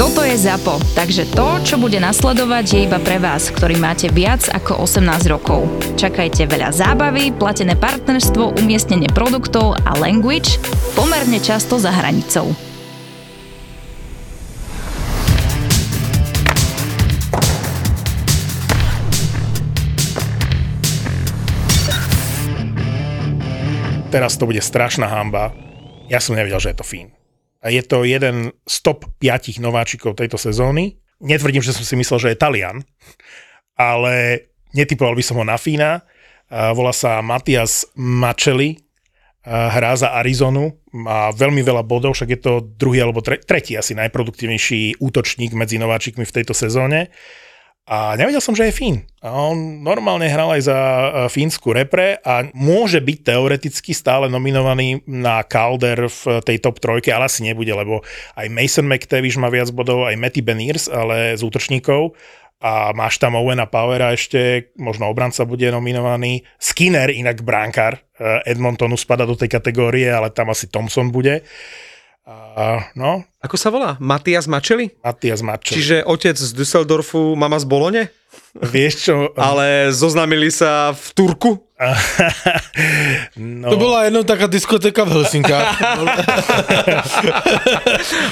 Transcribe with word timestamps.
Toto 0.00 0.24
je 0.24 0.32
ZAPO, 0.32 0.80
takže 0.96 1.28
to, 1.28 1.60
čo 1.60 1.76
bude 1.76 2.00
nasledovať, 2.00 2.64
je 2.72 2.80
iba 2.88 2.96
pre 2.96 3.20
vás, 3.20 3.52
ktorý 3.52 3.76
máte 3.76 4.08
viac 4.08 4.48
ako 4.48 4.88
18 4.88 5.28
rokov. 5.28 5.68
Čakajte 6.00 6.48
veľa 6.48 6.72
zábavy, 6.72 7.36
platené 7.36 7.76
partnerstvo, 7.76 8.56
umiestnenie 8.64 9.12
produktov 9.12 9.76
a 9.84 10.00
language 10.00 10.56
pomerne 10.96 11.36
často 11.36 11.76
za 11.76 11.92
hranicou. 11.92 12.48
Teraz 24.08 24.40
to 24.40 24.48
bude 24.48 24.64
strašná 24.64 25.12
hamba. 25.12 25.52
Ja 26.08 26.24
som 26.24 26.40
nevedel, 26.40 26.56
že 26.56 26.72
je 26.72 26.80
to 26.80 26.88
Fín. 26.88 27.19
A 27.60 27.68
je 27.68 27.82
to 27.84 28.08
jeden 28.08 28.56
z 28.64 28.76
top 28.80 29.04
5 29.20 29.60
nováčikov 29.60 30.16
tejto 30.16 30.40
sezóny. 30.40 30.96
Netvrdím, 31.20 31.60
že 31.60 31.76
som 31.76 31.84
si 31.84 31.92
myslel, 32.00 32.18
že 32.18 32.28
je 32.32 32.40
Talian, 32.40 32.80
ale 33.76 34.48
netypoval 34.72 35.12
by 35.12 35.20
som 35.20 35.36
ho 35.36 35.44
na 35.44 35.60
Fína. 35.60 36.00
Volá 36.48 36.96
sa 36.96 37.20
Matias 37.20 37.84
Mačeli, 37.94 38.80
hrá 39.44 39.92
za 39.96 40.16
Arizonu, 40.16 40.80
má 40.96 41.28
veľmi 41.30 41.60
veľa 41.60 41.84
bodov, 41.84 42.16
však 42.16 42.28
je 42.34 42.40
to 42.40 42.52
druhý 42.76 43.04
alebo 43.04 43.20
tre, 43.20 43.38
tretí 43.38 43.76
asi 43.76 43.92
najproduktívnejší 43.94 44.98
útočník 44.98 45.52
medzi 45.52 45.76
nováčikmi 45.76 46.24
v 46.24 46.34
tejto 46.40 46.56
sezóne. 46.56 47.12
A 47.90 48.14
nevedel 48.14 48.38
som, 48.38 48.54
že 48.54 48.70
je 48.70 48.78
Fín. 48.78 49.02
A 49.18 49.34
on 49.34 49.82
normálne 49.82 50.30
hral 50.30 50.54
aj 50.54 50.62
za 50.62 50.78
e, 50.78 51.08
fínsku 51.26 51.74
repre 51.74 52.22
a 52.22 52.46
môže 52.54 53.02
byť 53.02 53.18
teoreticky 53.26 53.90
stále 53.90 54.30
nominovaný 54.30 55.02
na 55.10 55.42
Calder 55.42 56.06
v 56.06 56.38
tej 56.46 56.62
top 56.62 56.78
trojke, 56.78 57.10
ale 57.10 57.26
asi 57.26 57.42
nebude, 57.42 57.74
lebo 57.74 58.06
aj 58.38 58.46
Mason 58.46 58.86
McTavish 58.86 59.42
má 59.42 59.50
viac 59.50 59.74
bodov, 59.74 60.06
aj 60.06 60.14
Matty 60.14 60.38
Beniers, 60.38 60.86
ale 60.86 61.34
z 61.34 61.42
útočníkov 61.42 62.14
a 62.60 62.92
máš 62.92 63.16
tam 63.16 63.40
Owena 63.40 63.64
Powera 63.64 64.12
ešte, 64.12 64.70
možno 64.76 65.08
obranca 65.08 65.48
bude 65.48 65.64
nominovaný. 65.72 66.44
Skinner, 66.60 67.08
inak 67.08 67.40
bránkar 67.40 67.98
e, 67.98 68.00
Edmontonu 68.44 69.00
spada 69.00 69.24
do 69.24 69.34
tej 69.34 69.48
kategórie, 69.48 70.06
ale 70.12 70.30
tam 70.30 70.52
asi 70.52 70.68
Thompson 70.68 71.08
bude. 71.08 71.42
A, 72.28 72.92
no, 72.94 73.24
Ako 73.40 73.56
sa 73.56 73.72
volá? 73.72 73.96
Matias 73.98 74.46
Mačeli? 74.46 74.92
Matias 75.02 75.40
Mačel. 75.40 75.74
Čiže 75.80 75.96
otec 76.04 76.36
z 76.36 76.52
Düsseldorfu, 76.52 77.34
mama 77.34 77.58
z 77.58 77.66
Bolone? 77.66 78.02
Vieš 78.54 78.94
čo? 79.00 79.16
Ale 79.34 79.90
zoznámili 79.90 80.52
sa 80.52 80.94
v 80.94 81.06
Turku? 81.16 81.50
no, 83.40 83.72
To 83.72 83.76
bola 83.80 84.06
jednou 84.06 84.22
taká 84.22 84.46
diskotéka 84.46 85.02
v 85.08 85.16
Helsinkách. 85.16 85.66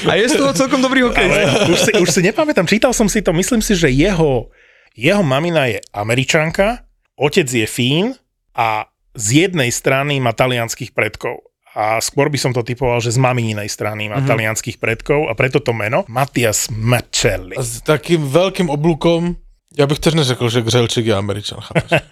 A 0.05 0.11
je 0.15 0.25
z 0.29 0.35
toho 0.37 0.53
celkom 0.53 0.79
dobrý 0.79 1.03
hokej. 1.09 1.27
už, 1.73 1.77
si, 1.81 1.91
už 1.97 2.07
si 2.13 2.21
nepamätám, 2.23 2.69
čítal 2.69 2.93
som 2.93 3.09
si 3.09 3.25
to, 3.25 3.33
myslím 3.33 3.59
si, 3.59 3.73
že 3.73 3.89
jeho, 3.89 4.53
jeho 4.93 5.23
mamina 5.25 5.65
je 5.65 5.81
Američanka, 5.91 6.85
otec 7.17 7.49
je 7.49 7.65
Fín 7.65 8.13
a 8.53 8.85
z 9.17 9.49
jednej 9.49 9.73
strany 9.73 10.21
má 10.21 10.31
talianských 10.31 10.93
predkov. 10.93 11.48
A 11.79 12.03
skôr 12.03 12.27
by 12.27 12.35
som 12.35 12.51
to 12.51 12.59
typoval, 12.59 12.99
že 12.99 13.15
z 13.15 13.23
mamininej 13.23 13.71
strany 13.71 14.11
má 14.11 14.19
mm-hmm. 14.19 14.27
talianských 14.27 14.83
predkov 14.83 15.31
a 15.31 15.33
preto 15.39 15.63
to 15.63 15.71
meno 15.71 16.03
Matias 16.11 16.67
Macelli. 16.67 17.55
S 17.55 17.79
takým 17.87 18.27
veľkým 18.27 18.67
oblúkom, 18.67 19.39
ja 19.79 19.87
bych 19.87 20.03
teď 20.03 20.13
neřekl, 20.19 20.49
že 20.49 20.65
Gřelčík 20.65 21.05
je 21.07 21.15
Američan, 21.15 21.63
chápeš? 21.63 21.89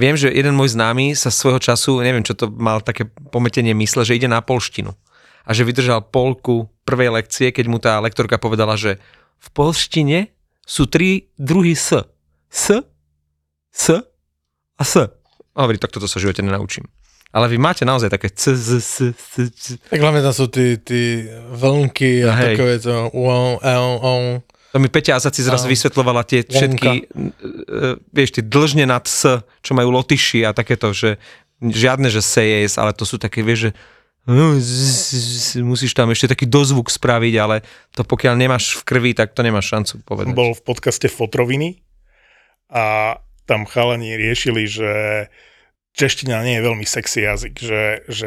Viem, 0.00 0.16
že 0.16 0.32
jeden 0.32 0.56
môj 0.56 0.72
známy 0.76 1.12
sa 1.16 1.32
svojho 1.32 1.60
času, 1.60 2.00
neviem 2.00 2.24
čo 2.24 2.36
to 2.36 2.48
mal 2.48 2.80
také 2.80 3.08
pometenie 3.32 3.76
mysle, 3.76 4.04
že 4.04 4.16
ide 4.16 4.28
na 4.28 4.40
polštinu. 4.40 4.92
A 5.44 5.50
že 5.52 5.64
vydržal 5.64 6.04
polku 6.08 6.68
prvej 6.84 7.12
lekcie, 7.12 7.52
keď 7.52 7.64
mu 7.68 7.76
tá 7.76 8.00
lektorka 8.00 8.40
povedala, 8.40 8.76
že 8.76 9.00
v 9.40 9.48
polštine 9.52 10.32
sú 10.64 10.88
tri 10.88 11.28
druhy 11.40 11.76
S. 11.76 11.96
S, 12.52 12.72
S 13.72 13.84
a 14.76 14.82
S. 14.84 14.94
A 15.56 15.58
hovorí, 15.60 15.80
tak 15.80 15.92
toto 15.92 16.08
sa 16.08 16.20
v 16.20 16.28
živote 16.28 16.44
nenaučím. 16.44 16.88
Ale 17.36 17.52
vy 17.52 17.60
máte 17.60 17.84
naozaj 17.84 18.08
také 18.08 18.32
C, 18.32 18.56
Z, 18.56 18.80
S, 18.80 19.12
S, 19.12 19.36
S. 19.36 19.76
Tak 19.92 20.00
hlavne 20.00 20.24
tam 20.24 20.32
sú 20.32 20.48
ty, 20.48 20.80
ty 20.80 21.28
vlnky 21.52 22.24
a 22.24 22.32
Hej. 22.32 22.56
takové 22.56 22.74
to 22.80 23.12
uon, 23.12 23.60
eon, 23.60 23.94
on. 24.00 24.22
To 24.72 24.80
mi 24.80 24.88
Peťa 24.88 25.20
Azaci 25.20 25.44
zraz 25.44 25.68
Áno. 25.68 25.68
vysvetlovala 25.68 26.24
tie 26.24 26.48
všetky, 26.48 26.90
e, 26.96 27.04
e, 27.04 28.00
vieš, 28.08 28.40
tie 28.40 28.44
dlžne 28.44 28.88
nad 28.88 29.04
S, 29.04 29.44
čo 29.60 29.72
majú 29.76 29.92
lotyši 29.92 30.48
a 30.48 30.56
takéto, 30.56 30.96
že 30.96 31.20
žiadne, 31.60 32.08
že 32.08 32.24
sejes, 32.24 32.80
ale 32.80 32.96
to 32.96 33.04
sú 33.04 33.20
také, 33.20 33.44
vieš, 33.44 33.68
že 33.68 33.70
no, 34.24 34.56
musíš 35.60 35.92
tam 35.92 36.08
ešte 36.08 36.32
taký 36.32 36.48
dozvuk 36.48 36.88
spraviť, 36.88 37.34
ale 37.36 37.60
to 37.92 38.00
pokiaľ 38.00 38.32
nemáš 38.32 38.80
v 38.80 38.82
krvi, 38.88 39.12
tak 39.12 39.36
to 39.36 39.44
nemáš 39.44 39.68
šancu 39.68 40.00
povedať. 40.08 40.32
Bol 40.32 40.56
v 40.56 40.64
podcaste 40.64 41.08
Fotroviny 41.12 41.84
a 42.72 43.16
tam 43.44 43.68
chalani 43.68 44.16
riešili, 44.16 44.64
že 44.64 44.90
čeština 45.96 46.44
nie 46.44 46.60
je 46.60 46.62
veľmi 46.62 46.84
sexy 46.84 47.24
jazyk, 47.24 47.54
že, 47.56 47.82
že 48.06 48.26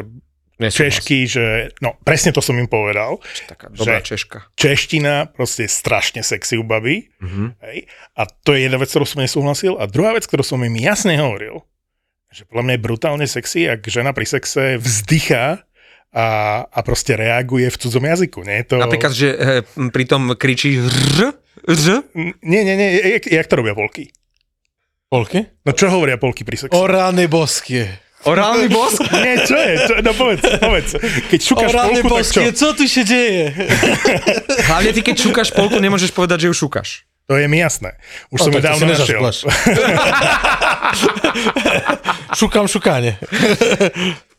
češky, 0.60 1.24
že, 1.24 1.72
no 1.80 1.96
presne 2.04 2.36
to 2.36 2.44
som 2.44 2.52
im 2.60 2.68
povedal, 2.68 3.16
Taká 3.48 3.72
dobrá 3.72 4.04
že- 4.04 4.12
češka. 4.12 4.38
čeština 4.60 5.32
proste 5.32 5.64
je 5.64 5.70
strašne 5.72 6.20
sexy 6.20 6.60
u 6.60 6.64
baby. 6.66 7.08
Mhm. 7.24 7.56
Hej? 7.64 7.88
A 8.18 8.28
to 8.28 8.52
je 8.52 8.68
jedna 8.68 8.76
vec, 8.76 8.92
ktorú 8.92 9.08
som 9.08 9.24
nesúhlasil. 9.24 9.80
A 9.80 9.88
druhá 9.88 10.12
vec, 10.12 10.28
ktorú 10.28 10.44
som 10.44 10.60
im 10.60 10.76
jasne 10.76 11.16
hovoril, 11.16 11.64
že 12.28 12.44
podľa 12.44 12.62
mňa 12.68 12.74
je 12.76 12.84
brutálne 12.84 13.26
sexy, 13.26 13.70
ak 13.72 13.80
žena 13.88 14.12
pri 14.12 14.28
sexe 14.28 14.76
vzdychá 14.76 15.64
a, 16.10 16.26
a 16.66 16.78
proste 16.82 17.14
reaguje 17.16 17.70
v 17.70 17.80
cudzom 17.80 18.04
jazyku. 18.04 18.42
Nie? 18.44 18.66
To... 18.68 18.76
Napríklad, 18.82 19.14
že 19.14 19.28
e, 19.30 19.62
pri 19.94 20.04
tom 20.04 20.34
kričíš 20.34 20.90
r, 21.16 21.34
r, 21.70 22.02
Nie, 22.42 22.60
nie, 22.66 22.74
nie, 22.76 23.18
jak, 23.18 23.24
jak 23.30 23.46
to 23.46 23.54
robia 23.58 23.74
polky? 23.74 24.10
Polky? 25.10 25.42
No 25.66 25.74
čo 25.74 25.90
hovoria 25.90 26.14
polky 26.22 26.46
pri 26.46 26.54
sexe? 26.54 26.70
O 26.70 26.86
rány 26.86 27.26
boskie. 27.26 27.82
orálny 28.22 28.70
bosk. 28.76 29.02
Nie, 29.10 29.42
čo 29.42 29.58
je? 29.58 29.74
Čo, 29.90 29.94
no 30.06 30.14
povedz, 30.14 30.46
povedz. 30.62 30.90
Keď 31.26 31.40
šukáš 31.42 31.70
rány 31.74 31.98
polku, 31.98 32.14
tak 32.14 32.30
čo? 32.30 32.40
boskie, 32.46 32.48
co 32.54 32.68
tu 32.78 32.84
się 32.86 33.02
dzieje? 33.02 33.44
Hlavne 34.70 34.90
ty, 34.94 35.02
keď 35.02 35.16
šukáš 35.18 35.50
polku, 35.50 35.82
nemôžeš 35.82 36.14
povedať, 36.14 36.46
že 36.46 36.46
ju 36.46 36.54
šukáš. 36.54 37.10
To 37.26 37.34
je 37.34 37.46
mi 37.46 37.58
jasné. 37.58 37.98
Už 38.30 38.38
O, 38.38 38.44
som 38.46 38.52
ju 38.54 38.62
dávno 38.62 38.86
našiel. 38.86 39.22
Šukám 42.38 42.66
šukáne. 42.66 43.16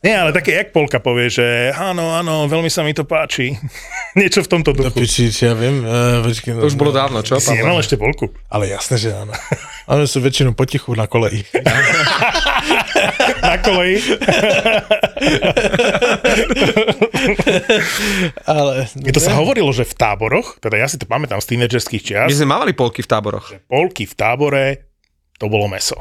Nie, 0.02 0.18
ale 0.18 0.34
také, 0.34 0.58
jak 0.58 0.74
polka 0.74 0.98
povie, 0.98 1.30
že 1.30 1.70
áno, 1.70 2.18
áno, 2.18 2.50
veľmi 2.50 2.66
sa 2.66 2.82
mi 2.82 2.90
to 2.90 3.06
páči. 3.06 3.54
Niečo 4.18 4.42
v 4.42 4.50
tomto 4.50 4.74
Do 4.74 4.90
duchu. 4.90 4.98
piči, 4.98 5.30
či 5.30 5.46
ja 5.46 5.54
viem. 5.54 5.78
Uh, 5.78 6.18
počkej, 6.26 6.58
To 6.58 6.66
už 6.66 6.74
bolo 6.74 6.90
dávno, 6.90 7.22
čo? 7.22 7.38
Ty 7.38 7.54
si 7.54 7.54
nemal 7.54 7.78
ešte 7.78 7.94
polku. 7.94 8.34
Ale 8.50 8.66
jasné, 8.66 8.98
že 8.98 9.14
áno. 9.14 9.30
Áno, 9.86 10.02
sú 10.02 10.18
väčšinou 10.18 10.58
potichu 10.58 10.90
na 10.98 11.06
koleji. 11.06 11.46
Na 13.46 13.62
koleji. 13.62 13.98
Ale... 18.42 18.90
Je 18.98 19.12
to 19.14 19.22
sa 19.22 19.38
hovorilo, 19.38 19.70
že 19.70 19.86
v 19.86 19.94
táboroch, 19.94 20.58
teda 20.58 20.82
ja 20.82 20.90
si 20.90 20.98
to 20.98 21.06
pamätám 21.06 21.38
z 21.38 21.56
tínedžerských 21.56 22.02
čias, 22.02 22.26
My 22.26 22.34
sme 22.34 22.48
mávali 22.50 22.72
polky 22.74 23.06
v 23.06 23.08
táboroch. 23.08 23.54
polky 23.66 24.04
v 24.06 24.14
tábore, 24.18 24.64
to 25.38 25.46
bolo 25.46 25.70
meso. 25.70 25.98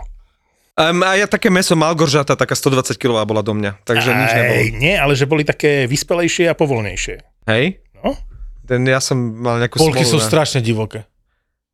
Um, 0.71 1.03
a 1.03 1.13
ja 1.13 1.27
také 1.27 1.51
meso 1.51 1.75
Malgoržata, 1.75 2.33
taká 2.33 2.55
120 2.55 2.95
kg 2.95 3.21
bola 3.21 3.43
do 3.43 3.51
mňa, 3.51 3.83
takže 3.83 4.07
nič 4.07 4.31
nebolo. 4.31 4.61
Nie, 4.79 4.95
ale 4.97 5.13
že 5.13 5.27
boli 5.27 5.43
také 5.43 5.83
vyspelejšie 5.83 6.47
a 6.47 6.55
povolnejšie. 6.55 7.19
Hej? 7.45 7.83
No? 7.99 8.15
Ten, 8.63 8.87
ja 8.87 9.03
som 9.03 9.19
mal 9.19 9.59
nejakú 9.59 9.77
Polky 9.77 10.07
sú 10.07 10.15
na- 10.17 10.23
strašne 10.23 10.63
divoké. 10.63 11.03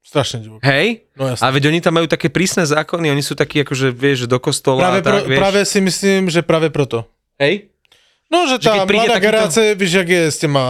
Strašne 0.02 0.42
divoké. 0.42 0.64
Hej? 0.64 0.88
No 1.14 1.28
A 1.28 1.36
jasné. 1.36 1.52
veď 1.52 1.64
oni 1.68 1.80
tam 1.80 1.94
majú 1.94 2.08
také 2.08 2.32
prísne 2.32 2.64
zákony, 2.64 3.12
oni 3.12 3.22
sú 3.22 3.36
takí 3.36 3.62
akože, 3.62 3.92
vieš, 3.92 4.24
že 4.24 4.28
do 4.28 4.40
kostola 4.40 4.82
Práve, 4.82 5.00
a 5.00 5.04
tak, 5.04 5.14
pro, 5.14 5.20
vieš. 5.30 5.40
práve 5.40 5.60
si 5.62 5.80
myslím, 5.80 6.22
že 6.28 6.40
práve 6.42 6.72
proto. 6.72 7.06
Hej? 7.38 7.70
No, 8.28 8.44
že 8.44 8.60
tá 8.60 8.84
príde 8.84 9.08
mladá 9.08 9.16
takýto- 9.16 9.24
generácia, 9.24 9.72
vieš, 9.72 9.94
jak 10.04 10.10
je 10.10 10.24
s 10.28 10.38
těma 10.38 10.64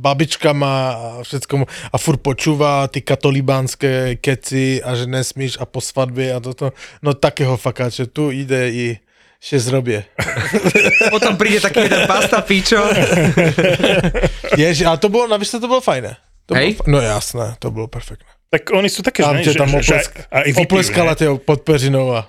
babičkama 0.00 0.72
a 0.92 1.06
všetko 1.20 1.52
mu- 1.60 1.68
a 1.68 1.96
furt 2.00 2.24
počúva 2.24 2.88
ty 2.88 3.04
katolibánske 3.04 4.16
keci 4.16 4.80
a 4.80 4.96
že 4.96 5.04
nesmíš 5.04 5.60
a 5.60 5.68
po 5.68 5.84
svadbě 5.84 6.32
a 6.32 6.40
toto. 6.40 6.72
No 7.04 7.12
takého 7.12 7.56
fakáče, 7.60 8.08
tu 8.08 8.32
ide 8.32 8.72
i 8.72 8.86
še 9.42 9.58
zrobie. 9.60 10.08
Potom 11.14 11.36
príde 11.36 11.60
taký 11.60 11.84
jeden 11.84 12.08
pasta 12.08 12.40
pičo. 12.40 12.80
Ježi, 14.56 14.88
a 14.88 14.96
to 14.96 15.12
bolo, 15.12 15.28
navíc 15.28 15.52
to 15.52 15.68
bolo 15.68 15.84
fajné. 15.84 16.16
To 16.48 16.54
Hej? 16.56 16.80
Bolo, 16.80 16.96
no 16.96 16.98
jasné, 17.04 17.60
to 17.60 17.70
bylo 17.70 17.92
perfektné. 17.92 18.28
Tak 18.52 18.68
oni 18.72 18.88
sú 18.88 19.00
také, 19.00 19.24
Tam 19.24 19.36
že, 19.40 19.52
že, 19.52 19.58
tam 19.58 19.68
že, 19.68 19.80
že, 19.80 19.94
oplesk, 19.96 20.12
aj 20.28 20.42
vypijú, 20.44 20.64
opleskala 20.64 21.12
tě 21.14 21.26
pod 21.44 21.60
peřinou 21.64 22.12
a 22.16 22.28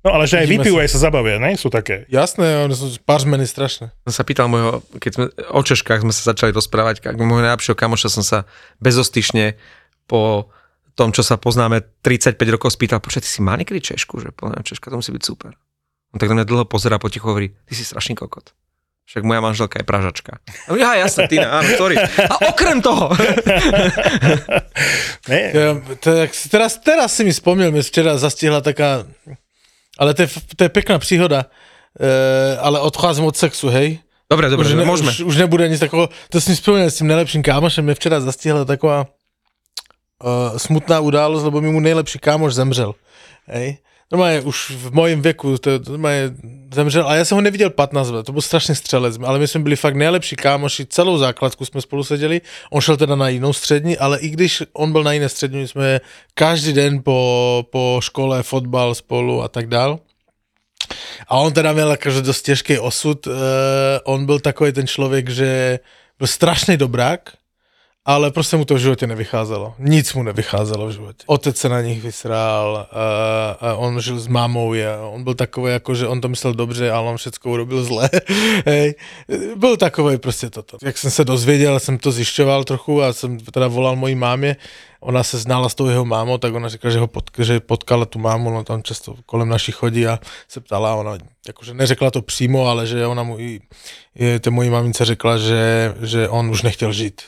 No 0.00 0.16
ale 0.16 0.24
že 0.24 0.40
aj 0.40 0.48
vypijú, 0.48 0.80
sa. 0.80 0.82
aj 0.84 0.90
sa 0.96 0.98
zabavia, 1.08 1.36
ne? 1.36 1.52
Sú 1.60 1.68
také. 1.68 2.08
jasné, 2.08 2.64
oni 2.64 2.72
sú 2.72 2.88
pařmeny 3.04 3.44
strašné. 3.44 3.92
Som 4.08 4.14
sa 4.16 4.24
pýtal 4.24 4.48
môjho, 4.48 4.80
keď 4.96 5.10
sme 5.12 5.24
o 5.52 5.60
Češkách 5.60 6.00
sme 6.00 6.12
sa 6.16 6.32
začali 6.32 6.56
rozprávať, 6.56 7.04
ak 7.04 7.20
môjho 7.20 7.44
najlepšieho 7.44 7.76
kamoša 7.76 8.08
som 8.08 8.24
sa 8.24 8.48
bezostyšne 8.80 9.60
po 10.08 10.48
tom, 10.96 11.12
čo 11.12 11.20
sa 11.20 11.36
poznáme 11.36 11.84
35 12.00 12.40
rokov 12.48 12.72
spýtal, 12.72 13.04
počkaj, 13.04 13.24
ty 13.24 13.28
si 13.28 13.40
má 13.44 13.52
niekedy 13.60 13.80
Češku, 13.80 14.24
že 14.24 14.32
mňa 14.32 14.64
Češka 14.64 14.88
to 14.88 14.96
musí 14.96 15.12
byť 15.12 15.24
super. 15.24 15.52
On 16.10 16.18
tak 16.18 16.32
na 16.32 16.42
mňa 16.42 16.46
dlho 16.48 16.64
pozera, 16.64 16.96
potichu 16.96 17.28
hovorí, 17.28 17.52
ty 17.68 17.76
si 17.76 17.84
strašný 17.84 18.16
kokot. 18.16 18.56
Však 19.04 19.26
moja 19.26 19.42
manželka 19.42 19.82
je 19.82 19.84
Pražačka. 19.84 20.38
A 20.70 20.78
ja, 20.78 20.94
jasne, 20.94 21.26
Tina, 21.26 21.58
áno, 21.60 21.66
sorry. 21.74 21.98
A 21.98 22.34
okrem 22.46 22.78
toho, 22.78 23.10
Ne? 25.30 25.40
Ja, 25.54 25.68
si- 26.32 26.48
teraz, 26.48 26.78
teraz 26.78 27.12
si 27.14 27.24
mi 27.24 27.32
vzpomněl, 27.32 27.70
mi 27.70 27.82
včera 27.82 28.18
zastihla 28.18 28.60
taká, 28.60 29.06
ale 30.00 30.14
to 30.14 30.22
je, 30.22 30.28
to 30.56 30.64
je 30.64 30.68
pěkná 30.68 30.98
příhoda, 30.98 31.44
e, 32.00 32.58
ale 32.58 32.80
odcházím 32.80 33.24
od 33.24 33.36
sexu, 33.36 33.68
hej. 33.68 34.00
Dobre, 34.30 34.48
dobre, 34.48 34.62
už, 34.62 34.74
ne, 34.78 34.86
môžeme. 34.86 35.10
Už, 35.10 35.20
už 35.26 35.36
nebude 35.36 35.68
nic 35.68 35.80
takového. 35.82 36.08
To 36.30 36.40
si 36.40 36.54
vzpomněl 36.54 36.86
s 36.86 36.96
tím 36.96 37.06
nejlepším 37.06 37.42
kámošem, 37.42 37.84
mě 37.84 37.94
včera 37.94 38.20
zastihla 38.20 38.64
taková 38.64 39.06
uh, 40.22 40.56
smutná 40.56 41.00
událost, 41.00 41.42
lebo 41.42 41.60
mi 41.60 41.70
mu 41.70 41.80
nejlepší 41.80 42.18
kámoš 42.18 42.54
zemřel. 42.54 42.94
Hej. 43.46 43.78
Normálně 44.12 44.40
už 44.40 44.70
v 44.70 44.92
mojím 44.92 45.22
věku 45.22 45.58
to, 45.58 45.78
to 45.78 45.90
normálně 45.90 46.30
zemřel, 46.74 47.08
a 47.08 47.14
já 47.14 47.24
jsem 47.24 47.36
ho 47.36 47.42
neviděl 47.42 47.70
15 47.70 48.10
let, 48.10 48.26
to 48.26 48.32
byl 48.32 48.42
strašný 48.42 48.74
střelec, 48.74 49.18
ale 49.24 49.38
my 49.38 49.48
jsme 49.48 49.60
byli 49.60 49.76
fakt 49.76 49.94
nejlepší 49.94 50.36
kámoši, 50.36 50.86
celou 50.86 51.18
základku 51.18 51.64
jsme 51.64 51.80
spolu 51.80 52.04
seděli, 52.04 52.40
on 52.70 52.80
šel 52.80 52.96
teda 52.96 53.16
na 53.16 53.28
jinou 53.28 53.52
střední, 53.52 53.98
ale 53.98 54.18
i 54.18 54.28
když 54.28 54.62
on 54.72 54.92
byl 54.92 55.02
na 55.02 55.12
jiné 55.12 55.28
střední, 55.28 55.68
jsme 55.68 56.00
každý 56.34 56.72
den 56.72 57.02
po, 57.02 57.66
po 57.70 58.00
škole 58.02 58.42
fotbal 58.42 58.94
spolu 58.94 59.42
a 59.42 59.48
tak 59.48 59.66
dál. 59.66 59.98
A 61.28 61.36
on 61.36 61.52
teda 61.52 61.72
měl 61.72 61.90
jakože 61.90 62.22
dost 62.22 62.42
těžký 62.42 62.78
osud. 62.78 63.26
Uh, 63.26 63.34
on 64.04 64.26
byl 64.26 64.40
takový 64.40 64.72
ten 64.72 64.86
člověk, 64.86 65.30
že 65.30 65.78
byl 66.18 66.26
strašný 66.26 66.76
dobrák, 66.76 67.20
ale 68.14 68.30
prostě 68.30 68.56
mu 68.56 68.64
to 68.64 68.74
v 68.74 68.78
životě 68.78 69.06
nevycházelo. 69.06 69.74
Nic 69.78 70.14
mu 70.14 70.22
nevycházelo 70.22 70.86
v 70.86 70.90
životě. 70.90 71.24
Otec 71.26 71.56
se 71.56 71.68
na 71.68 71.80
nich 71.80 72.02
vysrál, 72.02 72.88
uh, 72.92 73.72
uh, 73.72 73.84
on 73.84 74.00
žil 74.00 74.20
s 74.20 74.26
mámou, 74.26 74.74
je, 74.74 74.98
on 74.98 75.24
byl 75.24 75.34
takový, 75.34 75.72
jako, 75.72 75.94
že 75.94 76.06
on 76.06 76.20
to 76.20 76.28
myslel 76.28 76.54
dobře, 76.54 76.90
ale 76.90 77.10
on 77.10 77.16
všechno 77.16 77.52
urobil 77.52 77.84
zle. 77.84 78.10
Hej. 78.66 78.94
Byl 79.56 79.76
takový 79.76 80.18
prostě 80.18 80.50
toto. 80.50 80.76
Jak 80.82 80.98
jsem 80.98 81.10
se 81.10 81.24
dozvěděl, 81.24 81.80
jsem 81.80 81.98
to 81.98 82.12
zjišťoval 82.12 82.64
trochu 82.64 83.02
a 83.02 83.12
jsem 83.12 83.38
teda 83.38 83.68
volal 83.68 83.96
mojí 83.96 84.14
mámě, 84.14 84.56
ona 85.00 85.22
se 85.22 85.38
znala 85.38 85.68
s 85.68 85.74
tou 85.74 85.86
jeho 85.86 86.04
mámou, 86.04 86.38
tak 86.38 86.54
ona 86.54 86.68
říkala, 86.68 86.92
že 86.92 86.98
ho 86.98 87.06
pot, 87.06 87.30
že 87.38 87.60
potkala 87.60 88.04
tu 88.04 88.18
mámu, 88.18 88.50
no 88.50 88.64
tam 88.64 88.82
často 88.82 89.14
kolem 89.26 89.48
naší 89.48 89.72
chodí 89.72 90.06
a 90.06 90.18
se 90.48 90.60
ptala, 90.60 90.94
ona 90.94 91.18
jakože 91.46 91.74
neřekla 91.74 92.10
to 92.10 92.22
přímo, 92.22 92.66
ale 92.66 92.86
že 92.86 93.06
ona 93.06 93.22
mu 93.22 93.38
i, 93.38 93.60
i 94.16 94.38
té 94.40 94.50
mojí 94.50 94.70
mamince 94.70 95.04
řekla, 95.04 95.36
že, 95.36 95.94
že 96.02 96.28
on 96.28 96.50
už 96.50 96.62
nechtěl 96.62 96.92
žít. 96.92 97.22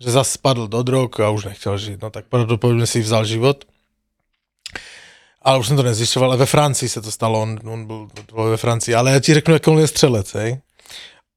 Že 0.00 0.10
zase 0.10 0.30
spadl 0.30 0.68
do 0.68 0.82
drog 0.82 1.20
a 1.20 1.30
už 1.30 1.44
nechtěl 1.44 1.78
žít. 1.78 2.02
No 2.02 2.10
tak 2.10 2.24
pravděpodobně 2.26 2.86
si 2.86 3.00
vzal 3.00 3.24
život. 3.24 3.64
Ale 5.42 5.58
už 5.58 5.66
jsem 5.66 5.76
to 5.76 5.82
nezjišťoval, 5.82 6.30
ale 6.30 6.36
ve 6.36 6.46
Francii 6.46 6.88
se 6.88 7.00
to 7.00 7.10
stalo, 7.10 7.42
on, 7.42 7.58
on 7.64 7.86
byl, 7.86 8.08
byl 8.34 8.50
ve 8.50 8.56
Francii. 8.56 8.94
Ale 8.94 9.10
já 9.10 9.20
ti 9.20 9.34
řeknu, 9.34 9.54
jak 9.54 9.68
on 9.68 9.78
je 9.78 9.86
střelec, 9.86 10.34
hej. 10.34 10.58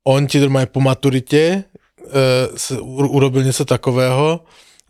On 0.03 0.27
ti 0.27 0.39
normálně 0.39 0.65
po 0.65 0.81
maturitě 0.81 1.63
u- 2.81 3.07
urobil 3.07 3.43
něco 3.43 3.65
takového, 3.65 4.43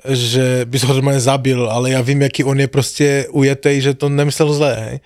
že 0.10 0.62
bys 0.66 0.84
ho 0.84 0.94
normálně 0.94 1.20
zabil, 1.20 1.70
ale 1.70 1.92
já 1.92 2.02
vím, 2.02 2.22
jaký 2.22 2.44
on 2.44 2.60
je 2.60 2.68
prostě 2.68 3.28
ujetej, 3.30 3.82
že 3.82 3.94
to 3.94 4.10
nemyslel 4.10 4.54
zlé, 4.54 4.76
hej. 4.76 5.00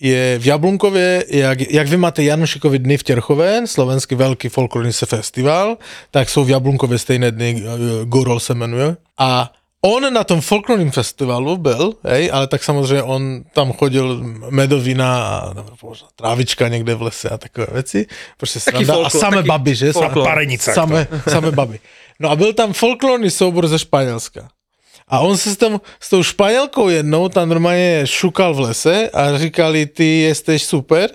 Je 0.00 0.38
v 0.38 0.46
Jablunkově, 0.46 1.24
jak, 1.28 1.70
jak 1.70 1.88
vy 1.88 1.96
máte 1.96 2.22
Janušikovi 2.22 2.78
dny 2.78 2.98
v 2.98 3.02
Těrchové, 3.02 3.66
slovenský 3.66 4.14
velký 4.14 4.48
folklorní 4.48 4.92
se 4.92 5.06
festival, 5.06 5.76
tak 6.10 6.30
jsou 6.30 6.44
v 6.44 6.50
Jablunkově 6.50 6.98
stejné 6.98 7.30
dny, 7.30 7.62
eh, 7.64 8.04
Gorol 8.04 8.40
se 8.40 8.54
jmenuje. 8.54 8.96
A 9.18 9.52
on 9.80 10.12
na 10.12 10.24
tom 10.24 10.40
folklorním 10.40 10.90
festivalu 10.90 11.56
byl, 11.56 11.92
hej, 12.04 12.30
ale 12.32 12.46
tak 12.46 12.64
samozřejmě 12.64 13.02
on 13.02 13.42
tam 13.52 13.72
chodil 13.72 14.24
medovina 14.50 15.26
a 15.26 15.54
možná 15.82 16.08
trávička 16.16 16.68
někde 16.68 16.94
v 16.94 17.02
lese 17.02 17.28
a 17.28 17.38
takové 17.38 17.66
věci. 17.72 18.06
Prostě 18.36 18.60
sranda. 18.60 18.92
a 18.92 18.96
folklor, 18.96 19.20
samé 19.20 19.36
taký 19.36 19.48
baby, 19.48 19.74
že? 19.74 19.92
folklor. 19.92 20.26
Parenica. 20.26 20.74
Samé, 20.74 21.06
samé 21.28 21.50
baby. 21.50 21.80
No 22.20 22.30
a 22.30 22.36
byl 22.36 22.52
tam 22.52 22.72
folklorní 22.72 23.30
soubor 23.30 23.68
ze 23.68 23.78
Španělska. 23.78 24.48
A 25.08 25.20
on 25.20 25.36
se 25.36 25.50
s, 25.50 25.56
tam, 25.56 25.80
s 26.00 26.10
tou 26.10 26.22
Španělkou 26.22 26.88
jednou 26.88 27.28
tam 27.28 27.48
normálně 27.48 28.02
šukal 28.04 28.54
v 28.54 28.60
lese 28.60 29.10
a 29.10 29.38
říkali, 29.38 29.86
ty 29.86 30.20
jesteś 30.20 30.64
super 30.64 31.10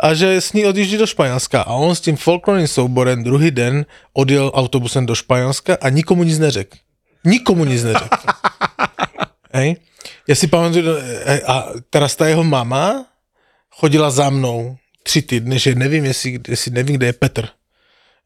a 0.00 0.14
že 0.14 0.40
s 0.40 0.52
ní 0.52 0.66
odjíždí 0.66 0.96
do 0.96 1.06
Španělska. 1.06 1.62
A 1.62 1.72
on 1.72 1.94
s 1.94 2.00
tím 2.00 2.16
folklorním 2.16 2.68
souborem 2.68 3.24
druhý 3.24 3.50
den 3.50 3.86
odjel 4.12 4.52
autobusem 4.54 5.06
do 5.06 5.14
Španělska 5.14 5.78
a 5.80 5.88
nikomu 5.88 6.22
nic 6.24 6.38
neřekl. 6.38 6.76
Nikomu 7.24 7.64
nic 7.64 7.84
neřekl. 7.84 8.16
Hej? 9.52 9.76
Já 10.28 10.34
si 10.34 10.46
pamatuju, 10.46 10.84
eh, 11.24 11.40
a 11.40 11.68
teraz 11.90 12.16
ta 12.16 12.28
jeho 12.28 12.44
mama 12.44 13.06
chodila 13.70 14.10
za 14.10 14.30
mnou 14.30 14.76
tři 15.02 15.22
týdny, 15.22 15.58
že 15.58 15.74
nevím, 15.74 16.04
jestli, 16.04 16.40
jestli 16.48 16.70
nevím, 16.70 16.96
kde 16.96 17.06
je 17.06 17.12
Petr. 17.12 17.48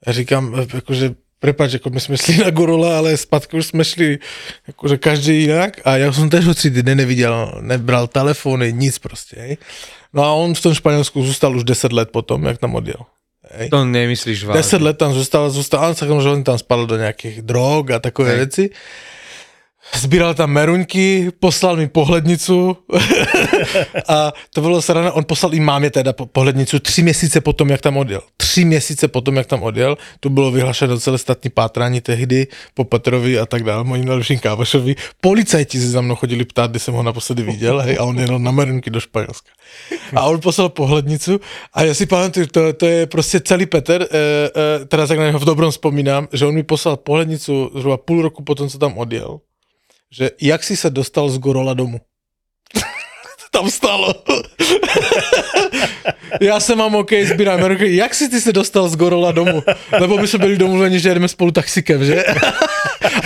Já 0.07 0.13
říkám, 0.13 0.55
eh, 0.61 0.67
jakože, 1.45 1.53
prepač, 1.53 1.73
jako 1.73 1.91
my 1.91 2.01
jsme 2.01 2.17
šli 2.17 2.37
na 2.37 2.51
Gorola, 2.51 2.99
ale 2.99 3.17
zpátky 3.17 3.57
už 3.57 3.67
jsme 3.67 3.85
šli 3.85 4.19
jakože 4.67 4.99
každý 4.99 5.41
jinak 5.41 5.81
a 5.85 5.97
já 5.97 6.13
jsem 6.13 6.31
tež 6.31 6.47
ho 6.47 6.55
tři 6.55 6.71
týdny 6.71 6.95
neviděl, 6.95 7.53
nebral 7.61 8.07
telefony, 8.07 8.73
nic 8.73 8.99
prostě. 8.99 9.37
Hej. 9.39 9.57
No 10.13 10.23
a 10.23 10.33
on 10.33 10.55
v 10.55 10.61
tom 10.61 10.75
Španělsku 10.75 11.23
zůstal 11.23 11.57
už 11.57 11.65
10 11.65 11.93
let 11.93 12.11
potom, 12.11 12.45
jak 12.45 12.59
tam 12.59 12.75
odjel. 12.75 13.01
Hej. 13.51 13.69
to 13.69 13.85
nemyslíš 13.85 14.45
vážne. 14.45 14.59
10 14.59 14.83
let 14.83 14.99
tam 14.99 15.13
zůstal, 15.13 15.51
zůstal, 15.51 15.81
ale 15.85 15.95
samozřejmě 15.95 16.31
on 16.31 16.45
tam 16.45 16.59
spadl 16.59 16.87
do 16.87 16.97
nějakých 16.97 17.43
drog 17.43 17.91
a 17.91 17.99
takové 17.99 18.29
Hej. 18.29 18.37
věci. 18.37 18.71
Zbíral 19.93 20.35
tam 20.35 20.51
meruňky, 20.51 21.31
poslal 21.41 21.77
mi 21.77 21.89
pohlednicu 21.89 22.77
a 24.09 24.33
to 24.55 24.61
bylo 24.61 24.83
srana, 24.83 25.13
on 25.13 25.25
poslal 25.25 25.55
i 25.55 25.61
mámě 25.61 25.91
teda 25.91 26.13
po- 26.13 26.27
pohlednicu 26.27 26.79
tři 26.79 27.03
měsíce 27.03 27.41
potom, 27.41 27.71
jak 27.71 27.81
tam 27.81 27.97
odjel. 27.97 28.21
Tři 28.37 28.65
měsíce 28.65 29.09
potom, 29.09 29.37
jak 29.37 29.47
tam 29.47 29.63
odjel, 29.63 29.99
tu 30.21 30.31
bylo 30.31 30.51
vyhlašeno 30.51 31.01
celé 31.01 31.19
statní 31.19 31.51
pátrání 31.51 32.01
tehdy 32.01 32.47
po 32.75 32.85
Petrovi 32.85 33.39
a 33.39 33.47
tak 33.47 33.63
dále, 33.63 33.85
mojím 33.85 34.05
dalším 34.05 34.39
kávošovi. 34.39 34.95
Policajti 35.21 35.81
se 35.81 35.91
za 35.91 36.01
mnou 36.01 36.15
chodili 36.15 36.45
ptát, 36.45 36.71
kdy 36.71 36.81
jsem 36.81 36.95
ho 36.95 37.03
naposledy 37.03 37.43
viděl, 37.43 37.81
hej, 37.81 37.97
a 38.01 38.05
on 38.05 38.19
jel 38.19 38.39
na 38.39 38.51
meruňky 38.51 38.91
do 38.91 39.01
Španělska. 39.01 39.51
A 40.17 40.23
on 40.23 40.41
poslal 40.41 40.69
pohlednicu 40.69 41.41
a 41.73 41.83
já 41.83 41.95
si 41.95 42.07
pamatuju, 42.07 42.47
to, 42.47 42.73
to 42.73 42.87
je 42.87 43.07
prostě 43.07 43.41
celý 43.41 43.67
Petr, 43.67 44.03
e, 44.03 44.07
e, 44.83 44.85
teda 44.85 45.07
tak 45.07 45.19
na 45.19 45.27
něho 45.27 45.39
v 45.39 45.45
dobrom 45.45 45.71
vzpomínám, 45.71 46.29
že 46.33 46.47
on 46.47 46.55
mi 46.55 46.63
poslal 46.63 46.97
pohlednicu 46.97 47.71
zhruba 47.75 47.97
půl 47.97 48.23
roku 48.23 48.43
potom, 48.43 48.69
co 48.69 48.79
tam 48.79 48.99
odjel 48.99 49.41
že 50.15 50.31
jak 50.41 50.65
si 50.65 50.77
se 50.77 50.91
dostal 50.91 51.29
z 51.29 51.39
Gorola 51.39 51.75
domů. 51.75 52.01
Tam 53.51 53.71
stalo. 53.71 54.15
Já 56.41 56.61
jsem 56.61 56.79
mám 56.79 56.95
OK, 56.95 57.11
sbírám 57.25 57.63
ruky. 57.65 57.97
Jak 57.97 58.15
si 58.15 58.29
ty 58.29 58.41
se 58.41 58.53
dostal 58.53 58.89
z 58.89 58.97
Gorola 58.97 59.33
domů? 59.33 59.63
Lebo 60.01 60.19
my 60.19 60.27
jsme 60.29 60.39
byli 60.39 60.57
domluveni, 60.57 61.01
že 61.01 61.09
jedeme 61.09 61.29
spolu 61.29 61.51
taxikem, 61.51 62.05
že? 62.05 62.25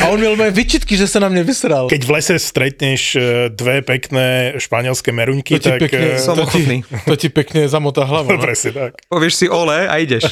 A 0.02 0.06
on 0.08 0.20
měl 0.20 0.36
moje 0.36 0.50
vyčitky, 0.50 0.96
že 0.96 1.06
se 1.08 1.20
na 1.20 1.28
mě 1.28 1.42
vysral. 1.44 1.88
Keď 1.88 2.04
v 2.04 2.10
lese 2.10 2.38
stretneš 2.38 3.16
e, 3.16 3.20
dve 3.48 3.82
pekné 3.82 4.52
španielské 4.58 5.12
meruňky, 5.12 5.54
To 5.54 5.58
ti 5.58 5.70
tak... 5.70 5.78
pekne, 5.80 6.06
e, 6.14 6.18
som 6.18 6.36
to 6.36 6.44
ti, 6.50 6.82
to 7.08 7.16
ti 7.16 7.28
pekne 7.28 7.68
zamotá 7.68 8.04
hlavu. 8.10 8.32
No? 8.36 8.38
Presne 8.42 8.72
tak. 8.72 8.92
Povieš 9.08 9.34
si 9.34 9.46
ole 9.48 9.88
a 9.88 9.96
ideš. 9.96 10.24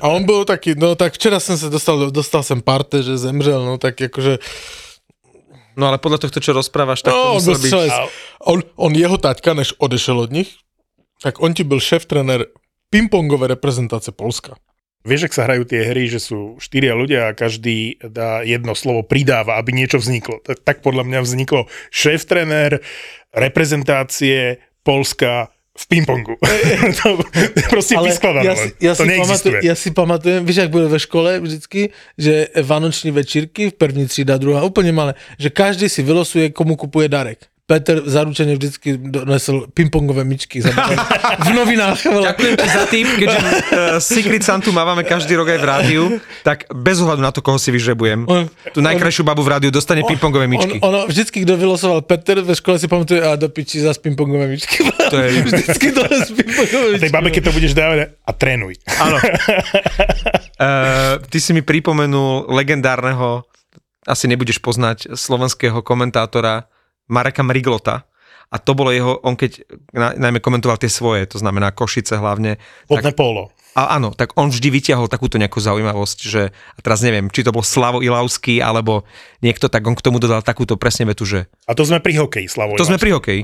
A 0.00 0.08
on 0.08 0.24
byl 0.24 0.44
taky, 0.44 0.74
no 0.74 0.94
tak 0.94 1.14
včera 1.14 1.40
jsem 1.40 1.58
se 1.58 1.70
dostal, 1.70 2.10
dostal 2.10 2.42
jsem 2.42 2.60
parte, 2.60 3.02
že 3.02 3.16
zemřel, 3.18 3.64
no 3.64 3.78
tak 3.78 4.00
jakože, 4.00 4.38
No 5.74 5.90
ale 5.90 5.98
podľa 5.98 6.26
tohto, 6.26 6.38
čo 6.38 6.54
rozprávaš, 6.54 7.02
tak 7.02 7.14
to 7.14 7.18
no 7.18 7.38
on 7.38 7.44
byl 7.44 7.58
musel 7.58 7.82
byť... 7.86 7.92
On, 8.44 8.58
on, 8.76 8.92
jeho 8.94 9.18
taťka, 9.18 9.54
než 9.54 9.74
odešel 9.78 10.18
od 10.18 10.30
nich, 10.30 10.50
tak 11.22 11.40
on 11.42 11.54
ti 11.54 11.64
byl 11.64 11.80
šéf 11.80 12.06
trenér 12.06 12.50
pingpongové 12.90 13.50
reprezentace 13.50 14.12
Polska. 14.12 14.54
Vieš, 15.04 15.28
ak 15.28 15.36
sa 15.36 15.44
hrajú 15.44 15.68
tie 15.68 15.84
hry, 15.84 16.08
že 16.08 16.16
sú 16.16 16.56
štyria 16.56 16.96
ľudia 16.96 17.28
a 17.28 17.36
každý 17.36 18.00
dá 18.00 18.40
jedno 18.40 18.72
slovo, 18.72 19.04
pridáva, 19.04 19.60
aby 19.60 19.76
niečo 19.76 20.00
vzniklo. 20.00 20.40
Tak, 20.40 20.64
tak 20.64 20.76
podľa 20.80 21.04
mňa 21.04 21.20
vzniklo 21.20 21.68
šéf-trenér 21.92 22.80
reprezentácie 23.36 24.64
Polska 24.80 25.53
v 25.78 25.88
pingpongu. 25.88 26.36
to 27.02 27.18
je 27.56 27.62
proste 27.70 27.96
Ale 27.96 28.08
vyskladané. 28.08 28.46
já 28.46 28.54
len. 28.54 28.68
si, 28.68 28.74
já, 28.80 28.94
to 28.94 29.04
si 29.04 29.16
pamatuju, 29.16 29.56
já 29.62 29.74
si 29.74 29.90
pamatuju, 29.90 30.44
víš, 30.44 30.56
jak 30.56 30.70
bylo 30.70 30.88
ve 30.88 31.00
škole 31.00 31.40
vždycky, 31.40 31.90
že 32.18 32.48
vánoční 32.62 33.10
večírky, 33.10 33.70
první 33.70 34.06
třída, 34.06 34.36
druhá, 34.36 34.62
úplně 34.62 34.92
malé, 34.92 35.14
že 35.38 35.50
každý 35.50 35.88
si 35.88 36.02
vylosuje, 36.02 36.50
komu 36.50 36.76
kupuje 36.76 37.08
darek. 37.08 37.38
Peter 37.64 37.96
zaručene 38.04 38.60
vždycky 38.60 39.00
donesol 39.00 39.72
pingpongové 39.72 40.20
myčky. 40.20 40.60
v 40.60 41.48
novinách. 41.48 41.96
vole. 42.04 42.28
Ďakujem 42.28 42.54
ti 42.54 42.68
za 42.68 42.84
tým, 42.84 43.06
keďže 43.08 43.38
uh, 43.40 43.48
Secret 44.04 44.44
Santu 44.44 44.68
mávame 44.68 45.00
každý 45.00 45.32
rok 45.32 45.48
aj 45.48 45.58
v 45.58 45.66
rádiu, 45.66 46.02
tak 46.44 46.68
bez 46.68 47.00
ohľadu 47.00 47.24
na 47.24 47.32
to, 47.32 47.40
koho 47.40 47.56
si 47.56 47.72
vyžrebujem, 47.72 48.28
On- 48.28 48.44
tú 48.68 48.84
najkrajšiu 48.84 49.24
babu 49.24 49.40
v 49.40 49.48
rádiu 49.48 49.72
dostane 49.72 50.04
pingpongové 50.04 50.44
myčky. 50.44 50.76
On, 50.78 50.92
ono, 50.92 51.00
vždycky, 51.08 51.40
kto 51.40 51.56
vylosoval 51.56 52.04
Peter, 52.04 52.36
ve 52.38 52.52
škole 52.52 52.76
si 52.76 52.84
pamatuje, 52.84 53.24
a 53.24 53.32
do 53.34 53.48
piči 53.48 53.80
zas 53.80 53.96
pingpongové 53.96 54.44
myčky. 54.44 54.84
To 55.04 55.16
je- 55.16 55.32
vždycky 55.48 55.88
dones 55.90 56.28
pingpongové 56.28 56.86
Tej 56.94 57.00
myčky. 57.00 57.14
babe, 57.16 57.28
keď 57.32 57.42
to 57.44 57.52
budeš 57.52 57.72
dávať 57.72 57.98
a 58.20 58.30
trénuj. 58.34 58.76
Áno. 58.94 59.16
Uh, 60.54 61.16
ty 61.28 61.40
si 61.40 61.50
mi 61.50 61.60
pripomenul 61.60 62.44
legendárneho, 62.52 63.48
asi 64.04 64.28
nebudeš 64.28 64.60
poznať, 64.60 65.16
slovenského 65.16 65.80
komentátora 65.80 66.68
Mareka 67.08 67.44
Mriglota. 67.44 68.04
A 68.54 68.56
to 68.62 68.76
bolo 68.78 68.94
jeho, 68.94 69.18
on 69.26 69.34
keď 69.34 69.66
na, 69.90 70.14
najmä 70.14 70.38
komentoval 70.38 70.78
tie 70.78 70.86
svoje, 70.86 71.26
to 71.26 71.42
znamená 71.42 71.74
Košice 71.74 72.14
hlavne. 72.14 72.62
Vodné 72.86 73.10
Tak, 73.10 73.18
polo. 73.18 73.50
a 73.74 73.98
áno, 73.98 74.14
tak 74.14 74.38
on 74.38 74.46
vždy 74.54 74.70
vyťahol 74.70 75.10
takúto 75.10 75.42
nejakú 75.42 75.58
zaujímavosť, 75.58 76.18
že, 76.22 76.54
a 76.54 76.78
teraz 76.78 77.02
neviem, 77.02 77.26
či 77.34 77.42
to 77.42 77.50
bol 77.50 77.66
Slavo 77.66 77.98
Ilavský, 77.98 78.62
alebo 78.62 79.02
niekto, 79.42 79.66
tak 79.66 79.82
on 79.82 79.98
k 79.98 80.04
tomu 80.06 80.22
dodal 80.22 80.46
takúto 80.46 80.78
presne 80.78 81.10
vetu, 81.10 81.26
že 81.26 81.50
A 81.66 81.74
to 81.74 81.82
sme 81.82 81.98
pri 81.98 82.14
hokeji, 82.14 82.46
Slavo. 82.46 82.78
to 82.78 82.86
sme 82.86 83.00
pri 83.02 83.18
hokeji. 83.18 83.42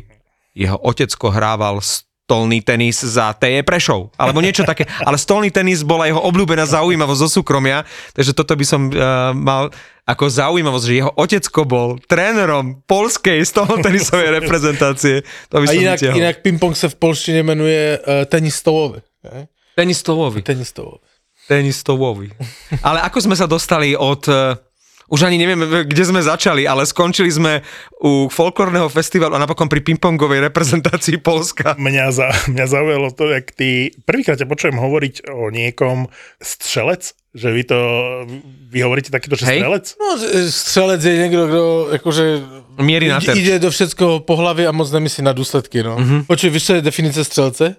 Jeho 0.54 0.78
otecko 0.78 1.34
hrával 1.34 1.82
stolný 2.30 2.62
tenis 2.62 3.02
za 3.02 3.34
TE 3.34 3.66
Prešov, 3.66 4.14
alebo 4.14 4.38
niečo 4.38 4.62
také. 4.62 4.86
Ale 5.08 5.18
stolný 5.18 5.50
tenis 5.50 5.82
bola 5.82 6.06
jeho 6.06 6.22
obľúbená 6.22 6.62
zaujímavosť 6.62 7.20
zo 7.26 7.42
súkromia, 7.42 7.82
takže 8.14 8.30
toto 8.38 8.54
by 8.54 8.62
som 8.62 8.86
uh, 8.86 9.34
mal 9.34 9.74
ako 10.06 10.30
zaujímavosť, 10.30 10.84
že 10.86 10.94
jeho 11.02 11.10
otecko 11.18 11.66
bol 11.66 11.98
trénerom 12.06 12.86
polskej 12.86 13.42
stolnotenisovej 13.42 14.30
reprezentácie. 14.38 15.26
To 15.50 15.58
by 15.58 15.66
A 15.66 15.70
som 15.74 15.82
inak, 15.82 15.98
vytiahol. 15.98 16.18
inak 16.22 16.36
ping-pong 16.46 16.78
sa 16.78 16.86
v 16.86 17.02
polštine 17.02 17.42
menuje 17.42 17.98
uh, 17.98 18.22
tenis 18.30 18.54
stolový. 18.62 19.02
Tenis 19.74 19.98
stolový. 19.98 20.38
Tenis 20.46 20.70
stolový. 20.70 21.02
Tenis 21.50 21.82
stolový. 21.82 22.30
Ale 22.86 23.02
ako 23.02 23.26
sme 23.26 23.34
sa 23.34 23.50
dostali 23.50 23.98
od... 23.98 24.22
eh, 24.30 24.69
už 25.10 25.26
ani 25.26 25.42
neviem, 25.42 25.58
kde 25.90 26.04
sme 26.06 26.22
začali, 26.22 26.70
ale 26.70 26.86
skončili 26.86 27.26
sme 27.26 27.66
u 27.98 28.30
folklórneho 28.30 28.86
festivalu 28.86 29.34
a 29.34 29.42
napokon 29.42 29.66
pri 29.66 29.82
pingpongovej 29.82 30.46
reprezentácii 30.46 31.18
Polska. 31.18 31.74
Mňa, 31.74 32.04
za, 32.14 32.30
mňa 32.46 32.66
zaujalo 32.70 33.10
to, 33.10 33.34
jak 33.34 33.50
ty, 33.50 33.90
prvýkrát 34.06 34.38
ťa 34.38 34.46
počujem 34.46 34.78
hovoriť 34.78 35.26
o 35.34 35.50
niekom 35.50 36.06
strelec, 36.38 37.10
že 37.34 37.48
vy 37.50 37.62
to, 37.66 37.78
vy 38.70 38.78
hovoríte 38.86 39.10
takýto, 39.10 39.34
že 39.34 39.50
Hej. 39.50 39.58
strelec? 39.66 39.86
No, 39.98 40.08
že 40.14 40.26
strelec 40.50 41.00
je 41.02 41.14
niekto, 41.18 41.42
kto 41.50 41.62
akože 41.98 42.24
Mierí 42.80 43.10
na 43.10 43.18
ide, 43.18 43.26
terč. 43.26 43.36
ide 43.42 43.54
do 43.58 43.70
všetkoho 43.74 44.22
po 44.22 44.34
hlave 44.38 44.64
a 44.64 44.72
moc 44.72 44.88
nemyslí 44.88 45.26
na 45.26 45.34
dôsledky. 45.34 45.82
No. 45.82 45.98
Mm-hmm. 45.98 46.20
Počuj, 46.30 46.48
víš, 46.54 46.64
čo 46.70 46.74
je 46.78 46.86
definícia 46.86 47.26
strelce? 47.26 47.76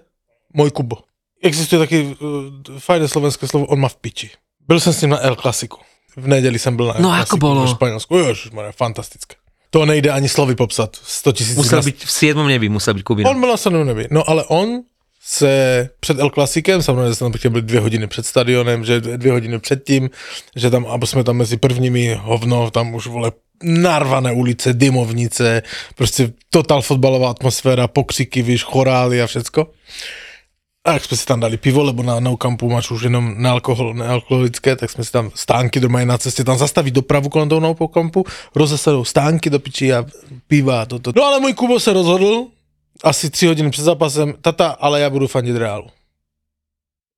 Môj 0.52 0.70
Kubo. 0.70 1.08
Existuje 1.42 1.80
také 1.80 1.98
uh, 2.06 2.52
fajné 2.78 3.10
slovenské 3.10 3.48
slovo, 3.50 3.66
on 3.72 3.80
má 3.82 3.90
v 3.90 3.98
piči. 3.98 4.28
Byl 4.62 4.78
som 4.78 4.94
s 4.94 5.02
ním 5.02 5.18
na 5.18 5.20
El 5.26 5.34
Clasiku. 5.34 5.82
V 6.16 6.26
nedeli 6.28 6.58
som 6.58 6.76
byl 6.76 6.86
na 6.86 6.94
No, 7.00 7.08
ako 7.12 7.36
bolo? 7.36 7.64
v 7.66 7.70
Španielsku. 7.76 8.12
Ježišmarja, 8.16 8.72
fantastické. 8.72 9.36
To 9.72 9.86
nejde 9.88 10.10
ani 10.12 10.28
slovy 10.28 10.52
popsat. 10.54 10.92
100 11.00 11.32
tisíc 11.32 11.56
Musel 11.56 11.78
na- 11.80 11.82
byť 11.88 11.96
v 12.04 12.10
7. 12.12 12.48
nebi, 12.48 12.68
musel 12.68 12.94
byť 12.94 13.04
Kubina. 13.04 13.30
On 13.30 13.40
byl 13.40 13.48
na 13.48 13.56
sedmém 13.56 13.86
nebi. 13.86 14.04
No 14.10 14.20
ale 14.28 14.44
on 14.52 14.84
se 15.24 15.88
před 16.00 16.18
El 16.18 16.30
Klasikem, 16.30 16.82
samozřejmě 16.82 17.14
jsem 17.14 17.32
tam 17.32 17.52
být 17.52 17.64
dvě 17.64 17.80
hodiny 17.80 18.06
před 18.06 18.26
stadionem, 18.26 18.84
že 18.84 19.00
dvě 19.00 19.32
hodiny 19.32 19.58
předtím, 19.58 20.10
že 20.56 20.70
tam, 20.70 20.86
aby 20.86 21.06
jsme 21.06 21.24
tam 21.24 21.36
mezi 21.36 21.56
prvními 21.56 22.18
hovno, 22.20 22.70
tam 22.70 22.94
už 22.94 23.06
vole 23.06 23.32
narvané 23.62 24.32
ulice, 24.32 24.72
dymovnice, 24.72 25.62
prostě 25.94 26.32
total 26.50 26.82
fotbalová 26.82 27.30
atmosféra, 27.30 27.88
pokřiky, 27.88 28.42
víš, 28.42 28.62
chorály 28.62 29.22
a 29.22 29.26
všecko. 29.26 29.66
A 30.84 30.92
jak 30.92 31.04
jsme 31.04 31.16
si 31.16 31.26
tam 31.26 31.40
dali 31.40 31.56
pivo, 31.56 31.82
lebo 31.82 32.02
na 32.02 32.20
no 32.20 32.36
campu 32.36 32.70
máš 32.70 32.90
už 32.90 33.02
jenom 33.02 33.34
nealkohol, 33.38 33.94
nealkoholické, 33.94 34.76
tak 34.76 34.90
jsme 34.90 35.04
si 35.04 35.12
tam 35.12 35.30
stánky 35.34 35.80
doma 35.80 36.04
na 36.04 36.18
cestě, 36.18 36.44
tam 36.44 36.58
zastaví 36.58 36.90
dopravu 36.90 37.28
kolem 37.28 37.48
toho 37.48 37.60
no 37.60 37.88
campu, 37.88 38.24
rozesadou 38.54 39.04
stánky 39.04 39.50
do 39.50 39.58
piči 39.58 39.92
a 39.92 40.06
piva 40.46 40.82
a 40.82 40.86
toto. 40.86 41.12
No 41.16 41.24
ale 41.24 41.40
můj 41.40 41.54
Kubo 41.54 41.80
se 41.80 41.92
rozhodl, 41.92 42.46
asi 43.04 43.30
tři 43.30 43.46
hodiny 43.46 43.70
před 43.70 43.82
zápasem, 43.82 44.34
tata, 44.40 44.68
ale 44.68 45.00
já 45.00 45.10
budu 45.10 45.26
fandit 45.26 45.56
Reálu. 45.56 45.86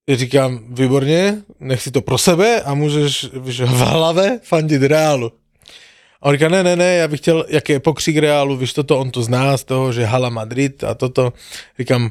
Já 0.09 0.17
říkám, 0.17 0.61
výborně, 0.69 1.37
nech 1.61 1.83
si 1.83 1.91
to 1.91 2.01
pro 2.01 2.19
sebe 2.19 2.63
a 2.63 2.75
můžeš 2.75 3.27
víš, 3.33 3.61
v 3.61 3.79
hlave 3.79 4.41
fandit 4.43 4.83
Reálu. 4.83 5.33
A 6.23 6.27
on 6.27 6.33
říká, 6.35 6.49
ne, 6.49 6.63
ne, 6.63 6.77
ne, 6.77 6.95
já 6.95 7.09
bych 7.09 7.21
chtěl, 7.21 7.45
jaký 7.49 7.73
je 7.73 7.81
pokřik 7.81 8.17
Reálu, 8.17 8.57
víš 8.57 8.73
toto, 8.73 8.99
on 8.99 9.11
to 9.11 9.23
zná 9.23 9.57
z 9.57 9.65
toho, 9.65 9.93
že 9.93 10.05
Hala 10.05 10.29
Madrid 10.29 10.85
a 10.85 10.95
toto. 10.95 11.33
Říkám, 11.79 12.11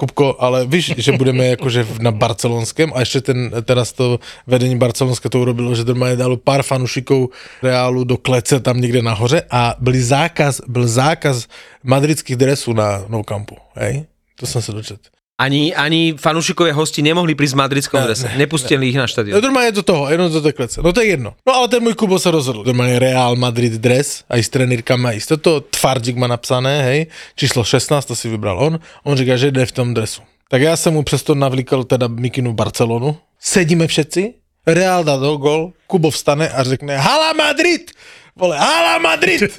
Kupko, 0.00 0.36
ale 0.38 0.64
víš, 0.66 0.96
že 0.96 1.12
budeme 1.12 1.46
jakože 1.54 1.86
na 2.00 2.10
barcelonském 2.10 2.92
a 2.94 3.00
ještě 3.00 3.20
ten, 3.20 3.52
teraz 3.64 3.92
to 3.92 4.20
vedení 4.46 4.78
barcelonské 4.78 5.28
to 5.28 5.40
urobilo, 5.40 5.74
že 5.74 5.84
je 5.84 6.16
dalo 6.16 6.36
pár 6.36 6.62
fanušikov 6.62 7.28
Reálu 7.62 8.04
do 8.04 8.16
klece 8.16 8.60
tam 8.60 8.80
někde 8.80 9.02
nahoře 9.02 9.42
a 9.50 9.76
byl 9.78 9.94
zákaz, 10.00 10.60
byl 10.68 10.88
zákaz 10.88 11.46
madridských 11.84 12.36
dresů 12.36 12.72
na 12.72 13.04
Nou 13.08 13.22
Campu, 13.22 13.56
hej? 13.74 14.04
To 14.40 14.46
jsem 14.46 14.62
se 14.62 14.72
dočet. 14.72 15.19
Ani, 15.40 15.72
ani 15.72 16.20
fanúšikovia 16.20 16.76
hosti 16.76 17.00
nemohli 17.00 17.32
prísť 17.32 17.56
v 17.56 17.60
madridskom 17.64 17.96
Ne, 17.96 18.06
drese. 18.12 18.28
ne, 18.28 18.44
Nepustili 18.44 18.92
ich 18.92 18.96
na 19.00 19.08
No, 19.08 19.12
štadión. 19.12 19.40
doma 19.40 19.64
je 19.64 19.72
do 19.72 19.82
toho, 19.82 20.04
jenom 20.12 20.28
do 20.28 20.40
té 20.44 20.52
klece. 20.52 20.84
No 20.84 20.92
to 20.92 21.00
je 21.00 21.16
jedno. 21.16 21.32
No 21.48 21.54
ale 21.56 21.68
ten 21.72 21.80
můj 21.82 21.94
Kubo 21.96 22.18
se 22.20 22.28
rozhodl. 22.30 22.60
Doma 22.64 22.86
je 22.92 22.98
Real 23.00 23.36
Madrid 23.40 23.72
dres, 23.80 24.20
aj 24.28 24.36
s 24.42 24.48
trenérkami, 24.52 25.16
aj 25.16 25.20
s 25.20 25.26
toto. 25.32 25.64
Tvardík 25.64 26.20
má 26.20 26.28
napsané, 26.28 26.82
hej, 26.84 27.00
číslo 27.40 27.64
16, 27.64 28.04
to 28.04 28.12
si 28.12 28.28
vybral 28.28 28.60
on. 28.60 28.76
On 29.08 29.16
říká, 29.16 29.36
že 29.40 29.48
jde 29.50 29.64
v 29.66 29.72
tom 29.72 29.94
dresu. 29.96 30.20
Tak 30.52 30.60
já 30.62 30.76
jsem 30.76 30.92
mu 30.92 31.02
přesto 31.02 31.34
navlíkal 31.34 31.84
teda 31.88 32.04
mikinu 32.08 32.52
Barcelonu. 32.52 33.16
Sedíme 33.40 33.86
všetci, 33.88 34.34
Real 34.66 35.04
dá 35.04 35.16
do 35.16 35.36
gol, 35.40 35.72
Kubo 35.88 36.10
vstane 36.10 36.48
a 36.48 36.62
řekne 36.62 36.96
Hala 37.00 37.32
Madrid! 37.32 37.90
Vole, 38.36 38.58
Hala 38.58 38.98
Madrid! 38.98 39.40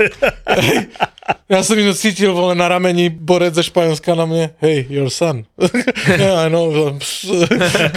Já 1.50 1.64
jsem 1.64 1.80
jenom 1.80 1.96
cítil, 1.96 2.34
vole, 2.34 2.56
na 2.56 2.68
rameni 2.68 3.10
borec 3.10 3.54
ze 3.54 3.64
Španělska 3.64 4.16
na 4.16 4.26
mě, 4.26 4.50
hey, 4.58 4.86
your 4.90 5.10
son. 5.10 5.44
yeah, 6.18 6.48
I 6.48 6.50
know. 6.50 7.00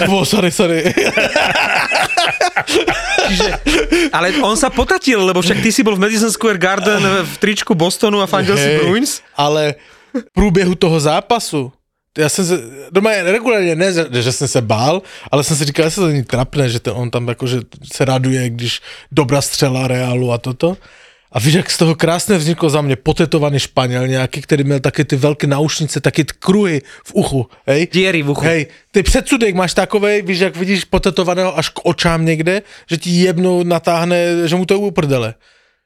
Kubo, 0.05 0.25
sorry, 0.31 0.50
sorry. 0.50 0.95
Ale 4.12 4.33
on 4.43 4.57
sa 4.57 4.71
potatil, 4.71 5.25
lebo 5.25 5.43
však 5.43 5.61
ty 5.62 5.73
si 5.73 5.83
bol 5.83 5.97
v 5.97 6.03
Madison 6.07 6.31
Square 6.31 6.59
Garden 6.59 7.03
v 7.25 7.35
tričku 7.38 7.75
Bostonu 7.75 8.21
a 8.21 8.26
fandil 8.26 8.57
si 8.57 8.62
Hej, 8.62 8.79
Bruins. 8.79 9.21
Ale 9.37 9.75
v 10.14 10.33
průběhu 10.33 10.75
toho 10.75 11.00
zápasu, 11.00 11.73
já 12.19 12.29
jsem 12.29 12.45
se, 12.45 12.61
doma 12.91 13.12
je 13.12 13.23
regulárně 13.33 13.75
ne, 13.75 13.93
že 14.23 14.33
jsem 14.33 14.49
se 14.49 14.62
bál, 14.62 15.03
ale 15.31 15.45
jsem 15.45 15.57
si 15.57 15.64
říkal, 15.64 15.91
že 15.91 15.97
to 15.97 16.07
není 16.07 16.23
trapné, 16.25 16.69
že 16.69 16.81
to 16.81 16.95
on 16.95 17.11
tam 17.11 17.29
jakože 17.29 17.61
se 17.93 18.05
raduje, 18.05 18.50
když 18.50 18.81
dobrá 19.12 19.41
střela 19.41 19.88
Realu 19.88 20.33
a 20.33 20.38
toto. 20.38 20.76
A 21.35 21.38
víš, 21.38 21.55
jak 21.55 21.71
z 21.71 21.79
toho 21.79 21.95
krásně 21.95 22.38
vzniklo 22.38 22.71
za 22.71 22.81
mě 22.81 22.97
potetovaný 22.97 23.59
Španěl 23.59 24.09
nějaký, 24.09 24.41
který 24.41 24.64
měl 24.64 24.81
taky 24.81 25.05
ty 25.05 25.17
velké 25.17 25.47
naušnice, 25.47 26.00
taky 26.00 26.25
ty 26.25 26.35
kruhy 26.38 26.83
v 27.05 27.14
uchu, 27.14 27.49
hej? 27.67 27.88
Diery 27.93 28.23
v 28.23 28.31
uchu. 28.31 28.41
Hej, 28.41 28.67
ty 28.91 29.03
předsudek 29.03 29.55
máš 29.55 29.75
takovej, 29.75 30.23
víš, 30.23 30.38
jak 30.38 30.57
vidíš 30.57 30.85
potetovaného 30.85 31.59
až 31.59 31.69
k 31.69 31.81
očám 31.83 32.25
někde, 32.25 32.62
že 32.91 32.97
ti 32.97 33.11
jednou 33.11 33.62
natáhne, 33.62 34.49
že 34.49 34.57
mu 34.57 34.67
to 34.67 34.75
je 34.75 34.79
uprdele. 34.79 35.35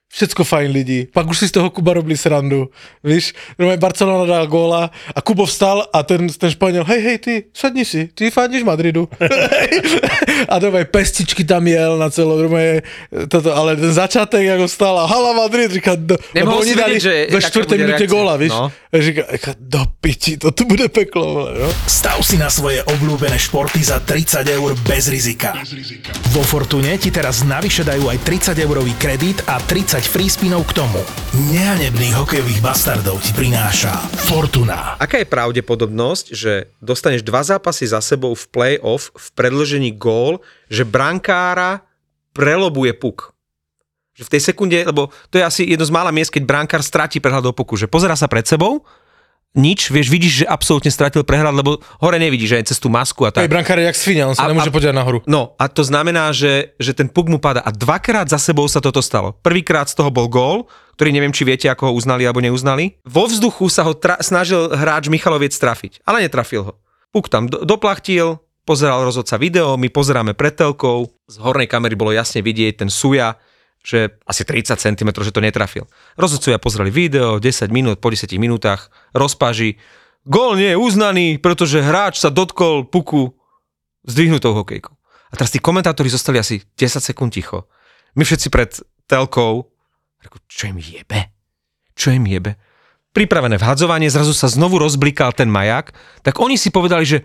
Všecko 0.09 0.45
fajn 0.45 0.71
lidi. 0.73 1.07
Pak 1.13 1.29
už 1.29 1.39
si 1.39 1.49
z 1.49 1.61
toho 1.61 1.71
Kuba 1.71 1.93
robili 1.93 2.17
srandu. 2.17 2.71
Víš, 3.05 3.35
Barcelona 3.77 4.25
dal 4.25 4.47
góla 4.47 4.91
a 5.15 5.21
Kubo 5.21 5.47
vstal 5.47 5.85
a 5.93 6.03
ten, 6.03 6.29
ten 6.29 6.51
Španěl, 6.51 6.85
hej, 6.85 7.01
hej, 7.03 7.19
ty, 7.19 7.45
sadni 7.53 7.85
si, 7.85 8.09
ty 8.15 8.31
fandíš 8.31 8.63
Madridu. 8.65 9.09
a 10.49 10.59
normálně 10.59 10.85
pestičky 10.85 11.45
tam 11.45 11.67
jel 11.67 11.99
na 11.99 12.11
celou, 12.11 12.39
normálně 12.39 12.83
toto, 13.29 13.57
ale 13.57 13.77
ten 13.77 13.93
začátek, 13.93 14.43
jak 14.43 14.61
ho 14.61 14.69
stál 14.69 14.99
a 14.99 15.07
hala 15.07 15.33
Madrid, 15.33 15.71
říká, 15.71 15.93
do, 15.95 16.17
lebo 16.35 16.57
oni 16.59 16.75
dali 16.75 17.01
že 17.01 17.27
ve 17.31 17.43
čtvrté 17.43 17.77
minúte 17.77 18.07
góla, 18.07 18.37
víš. 18.37 18.51
No. 18.51 18.73
Říká, 18.93 19.23
do 19.61 19.85
piči, 20.01 20.37
to 20.37 20.51
tu 20.51 20.65
bude 20.65 20.89
peklo, 20.89 21.35
vole, 21.35 21.53
no. 21.61 21.69
Stav 21.87 22.25
si 22.25 22.41
na 22.41 22.49
svoje 22.49 22.81
obľúbené 22.83 23.37
športy 23.37 23.85
za 23.85 24.01
30 24.01 24.49
eur 24.49 24.73
bez 24.89 25.13
rizika. 25.13 25.53
Vo 26.33 26.41
Fortune 26.41 26.97
ti 26.97 27.13
teraz 27.13 27.45
navyše 27.45 27.85
dajú 27.85 28.09
aj 28.09 28.19
30 28.25 28.65
eurový 28.65 28.97
kredit 28.97 29.45
a 29.45 29.61
30 29.61 29.98
free 30.07 30.31
spinov 30.31 30.63
k 30.71 30.79
tomu. 30.79 31.03
Nehanebných 31.51 32.15
hokejových 32.15 32.63
bastardov 32.63 33.19
ti 33.19 33.35
prináša 33.35 33.91
Fortuna. 34.31 34.95
Aká 35.03 35.19
je 35.19 35.27
pravdepodobnosť, 35.27 36.37
že 36.37 36.71
dostaneš 36.79 37.27
dva 37.27 37.43
zápasy 37.43 37.91
za 37.91 37.99
sebou 37.99 38.39
v 38.39 38.45
play-off 38.53 39.11
v 39.17 39.29
predložení 39.35 39.91
gól, 39.91 40.39
že 40.71 40.87
brankára 40.87 41.83
prelobuje 42.37 42.95
puk? 42.95 43.35
Že 44.15 44.27
v 44.27 44.33
tej 44.35 44.43
sekunde, 44.45 44.79
lebo 44.87 45.11
to 45.33 45.39
je 45.39 45.47
asi 45.47 45.63
jedno 45.67 45.83
z 45.83 45.95
mála 45.95 46.15
miest, 46.15 46.31
keď 46.31 46.47
brankár 46.47 46.83
stratí 46.87 47.19
prehľad 47.19 47.51
do 47.51 47.55
puku, 47.55 47.75
že 47.75 47.91
pozera 47.91 48.15
sa 48.15 48.31
pred 48.31 48.47
sebou, 48.47 48.87
nič, 49.53 49.89
vieš, 49.89 50.09
vidíš, 50.09 50.35
že 50.35 50.47
absolútne 50.47 50.89
stratil 50.89 51.23
prehľad, 51.23 51.55
lebo 51.55 51.71
hore 51.99 52.17
nevidíš, 52.17 52.49
že 52.49 52.59
aj 52.59 52.67
cez 52.67 52.79
tú 52.79 52.89
masku 52.89 53.25
a 53.25 53.31
Hej, 53.31 53.37
tak. 53.39 53.49
brankár 53.49 53.79
je 53.79 53.87
jak 53.87 53.97
svinia, 53.97 54.25
on 54.25 54.37
sa 54.37 54.45
A- 54.45 54.51
nemôže 54.51 54.69
podívať 54.69 54.93
nahoru. 54.93 55.19
No 55.25 55.57
a 55.57 55.67
to 55.67 55.81
znamená, 55.81 56.31
že, 56.31 56.77
že 56.77 56.93
ten 56.93 57.07
puk 57.07 57.27
mu 57.27 57.39
pada 57.39 57.61
a 57.61 57.71
dvakrát 57.71 58.27
za 58.27 58.37
sebou 58.37 58.67
sa 58.67 58.79
toto 58.79 59.01
stalo. 59.01 59.33
Prvýkrát 59.35 59.87
z 59.87 59.97
toho 59.97 60.09
bol 60.09 60.27
gól, 60.27 60.69
ktorý 60.95 61.11
neviem, 61.11 61.31
či 61.31 61.43
viete, 61.43 61.67
ako 61.67 61.89
ho 61.89 61.97
uznali 61.97 62.23
alebo 62.23 62.39
neuznali. 62.39 62.99
Vo 63.03 63.25
vzduchu 63.25 63.67
sa 63.67 63.83
ho 63.83 63.93
tra- 63.93 64.19
snažil 64.19 64.69
hráč 64.69 65.07
Michaloviec 65.07 65.51
trafiť, 65.51 66.03
ale 66.03 66.23
netrafil 66.23 66.63
ho. 66.63 66.73
Puk 67.09 67.27
tam 67.27 67.47
do- 67.47 67.63
doplachtil, 67.63 68.37
pozeral 68.63 69.01
rozhodca 69.01 69.35
video, 69.37 69.75
my 69.75 69.89
pozeráme 69.89 70.37
pred 70.37 70.53
telkou, 70.53 71.09
z 71.25 71.37
hornej 71.39 71.65
kamery 71.65 71.95
bolo 71.95 72.13
jasne 72.13 72.39
vidieť 72.39 72.85
ten 72.85 72.91
suja, 72.91 73.41
že 73.83 74.19
asi 74.29 74.43
30 74.45 74.77
cm, 74.77 75.11
že 75.23 75.33
to 75.33 75.41
netrafil. 75.41 75.89
Rozhodcovia 76.19 76.61
pozreli 76.61 76.93
video, 76.93 77.41
10 77.41 77.71
minút, 77.73 78.03
po 78.03 78.11
10 78.13 78.29
minútach, 78.37 78.93
rozpáži. 79.17 79.79
Gól 80.29 80.61
nie 80.61 80.75
je 80.75 80.79
uznaný, 80.79 81.27
pretože 81.41 81.81
hráč 81.81 82.21
sa 82.21 82.29
dotkol 82.29 82.85
puku 82.85 83.33
zdvihnutou 84.05 84.53
hokejkou. 84.53 84.95
A 85.29 85.33
teraz 85.37 85.53
tí 85.53 85.61
komentátori 85.61 86.09
zostali 86.09 86.41
asi 86.41 86.61
10 86.77 87.01
sekúnd 87.01 87.33
ticho. 87.33 87.69
My 88.17 88.25
všetci 88.25 88.49
pred 88.49 88.77
telkou, 89.09 89.69
čo 90.49 90.69
im 90.69 90.79
jebe? 90.81 91.33
Čo 91.95 92.13
im 92.13 92.25
jebe? 92.29 92.61
Pripravené 93.17 93.57
vhadzovanie, 93.57 94.13
zrazu 94.13 94.37
sa 94.37 94.53
znovu 94.53 94.77
rozblikal 94.77 95.33
ten 95.33 95.49
maják, 95.49 95.97
tak 96.21 96.37
oni 96.39 96.61
si 96.61 96.69
povedali, 96.69 97.05
že 97.09 97.19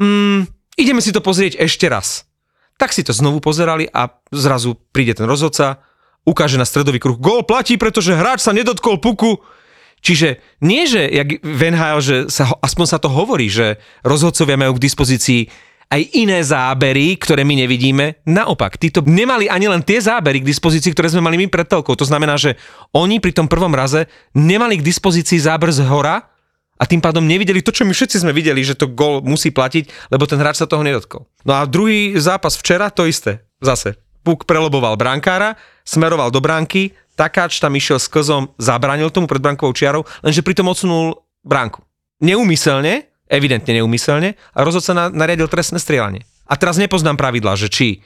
mm, 0.00 0.48
ideme 0.80 1.04
si 1.04 1.12
to 1.12 1.20
pozrieť 1.20 1.60
ešte 1.60 1.86
raz. 1.88 2.24
Tak 2.82 2.90
si 2.90 3.06
to 3.06 3.14
znovu 3.14 3.38
pozerali 3.38 3.86
a 3.86 4.10
zrazu 4.34 4.74
príde 4.90 5.14
ten 5.14 5.30
rozhodca, 5.30 5.78
ukáže 6.26 6.58
na 6.58 6.66
stredový 6.66 6.98
kruh, 6.98 7.14
gól 7.14 7.46
platí, 7.46 7.78
pretože 7.78 8.10
hráč 8.10 8.42
sa 8.42 8.50
nedotkol 8.50 8.98
puku. 8.98 9.38
Čiže 10.02 10.42
nie, 10.66 10.90
že 10.90 11.06
jak 11.06 11.46
NHL, 11.46 11.98
že 12.02 12.16
sa, 12.26 12.50
aspoň 12.58 12.86
sa 12.90 12.98
to 12.98 13.06
hovorí, 13.06 13.46
že 13.46 13.78
rozhodcovia 14.02 14.58
majú 14.58 14.74
k 14.74 14.84
dispozícii 14.90 15.46
aj 15.94 16.02
iné 16.18 16.42
zábery, 16.42 17.14
ktoré 17.22 17.46
my 17.46 17.62
nevidíme. 17.62 18.18
Naopak, 18.26 18.74
títo 18.82 18.98
nemali 19.06 19.46
ani 19.46 19.70
len 19.70 19.86
tie 19.86 20.02
zábery 20.02 20.42
k 20.42 20.48
dispozícii, 20.50 20.90
ktoré 20.90 21.06
sme 21.06 21.22
mali 21.22 21.38
my 21.38 21.46
pred 21.46 21.70
telkou. 21.70 21.94
To 21.94 22.02
znamená, 22.02 22.34
že 22.34 22.58
oni 22.90 23.22
pri 23.22 23.30
tom 23.30 23.46
prvom 23.46 23.70
raze 23.70 24.10
nemali 24.34 24.82
k 24.82 24.86
dispozícii 24.90 25.38
záber 25.38 25.70
z 25.70 25.86
hora 25.86 26.31
a 26.82 26.90
tým 26.90 26.98
pádom 26.98 27.22
nevideli 27.22 27.62
to, 27.62 27.70
čo 27.70 27.86
my 27.86 27.94
všetci 27.94 28.26
sme 28.26 28.34
videli, 28.34 28.58
že 28.66 28.74
to 28.74 28.90
gol 28.90 29.22
musí 29.22 29.54
platiť, 29.54 30.10
lebo 30.10 30.26
ten 30.26 30.42
hráč 30.42 30.58
sa 30.58 30.66
toho 30.66 30.82
nedotkol. 30.82 31.30
No 31.46 31.54
a 31.54 31.62
druhý 31.62 32.18
zápas 32.18 32.58
včera, 32.58 32.90
to 32.90 33.06
isté. 33.06 33.46
Zase. 33.62 33.94
Puk 34.26 34.42
preloboval 34.50 34.98
brankára, 34.98 35.54
smeroval 35.86 36.34
do 36.34 36.42
bránky, 36.42 36.90
takáč 37.14 37.62
tam 37.62 37.78
išiel 37.78 38.02
s 38.02 38.10
klzom, 38.10 38.50
zabránil 38.58 39.14
tomu 39.14 39.30
pred 39.30 39.38
brankovou 39.38 39.70
čiarou, 39.70 40.02
lenže 40.26 40.42
pritom 40.42 40.66
odsunul 40.66 41.22
bránku. 41.46 41.86
Neumyselne, 42.18 43.06
evidentne 43.30 43.78
neumyselne, 43.78 44.34
a 44.34 44.58
rozhodca 44.66 44.90
na, 44.90 45.04
nariadil 45.06 45.46
trestné 45.46 45.78
strieľanie. 45.78 46.26
A 46.50 46.58
teraz 46.58 46.82
nepoznám 46.82 47.14
pravidla, 47.14 47.54
že 47.54 47.70
či 47.70 48.02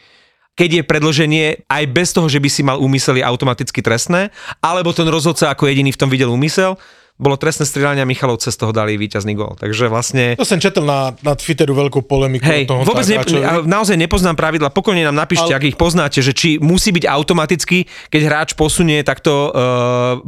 keď 0.56 0.80
je 0.80 0.88
predloženie 0.88 1.46
aj 1.68 1.84
bez 1.92 2.16
toho, 2.16 2.32
že 2.32 2.40
by 2.40 2.48
si 2.48 2.64
mal 2.64 2.80
úmysel, 2.80 3.20
automaticky 3.20 3.84
trestné, 3.84 4.32
alebo 4.64 4.88
ten 4.96 5.04
rozhodca 5.04 5.52
ako 5.52 5.68
jediný 5.68 5.92
v 5.92 6.00
tom 6.00 6.08
videl 6.08 6.32
úmysel, 6.32 6.80
bolo 7.16 7.40
trestné 7.40 7.64
strieľanie 7.64 8.04
a 8.04 8.08
Michalovce 8.08 8.52
z 8.52 8.56
toho 8.60 8.76
dali 8.76 9.00
víťazný 9.00 9.32
gól. 9.32 9.56
Takže 9.56 9.88
vlastne... 9.88 10.36
To 10.36 10.44
som 10.44 10.60
četl 10.60 10.84
na, 10.84 11.16
na 11.24 11.32
Twitteru 11.32 11.72
veľkú 11.72 12.04
polemiku 12.04 12.44
Hej, 12.44 12.68
toho 12.68 12.84
vôbec 12.84 13.08
ne, 13.08 13.16
Takáčovi. 13.16 13.44
a 13.44 13.52
naozaj 13.64 13.96
nepoznám 13.96 14.36
pravidla, 14.36 14.68
pokojne 14.68 15.00
nám 15.08 15.16
napíšte, 15.16 15.52
Ale- 15.52 15.58
ak 15.58 15.68
ich 15.72 15.78
poznáte, 15.80 16.20
že 16.20 16.36
či 16.36 16.60
musí 16.60 16.92
byť 16.92 17.08
automaticky, 17.08 17.88
keď 18.12 18.20
hráč 18.28 18.48
posunie 18.52 19.00
takto 19.00 19.48
uh, 19.48 19.52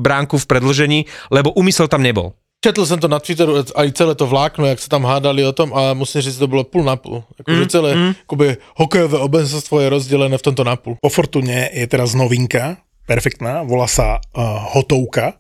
bránku 0.01 0.41
v 0.41 0.49
predlžení, 0.49 0.99
lebo 1.29 1.53
úmysel 1.53 1.93
tam 1.93 2.01
nebol. 2.01 2.33
Četl 2.59 2.83
som 2.83 2.99
to 2.99 3.07
na 3.07 3.23
Twitteru, 3.23 3.63
aj 3.63 3.89
celé 3.95 4.19
to 4.19 4.27
vlákno, 4.27 4.67
jak 4.67 4.83
sa 4.83 4.91
tam 4.91 5.07
hádali 5.07 5.47
o 5.47 5.55
tom 5.55 5.71
a 5.71 5.95
musím 5.95 6.27
říct, 6.27 6.41
že 6.41 6.43
to 6.43 6.51
bolo 6.51 6.67
pol 6.67 6.83
na 6.83 6.99
pol. 6.99 7.23
Akože 7.39 7.63
Mm, 7.63 7.71
celé 7.71 7.91
akoby, 8.27 8.59
hokejové 8.75 9.19
obenstvo 9.23 9.79
je 9.79 9.87
rozdelené 9.87 10.35
v 10.35 10.43
tomto 10.43 10.67
na 10.67 10.75
pol. 10.75 10.99
Po 10.99 11.07
Fortune 11.07 11.71
je 11.71 11.87
teraz 11.87 12.19
novinka, 12.19 12.83
perfektná, 13.07 13.63
volá 13.63 13.87
sa 13.87 14.19
uh, 14.19 14.75
Hotovka, 14.75 15.39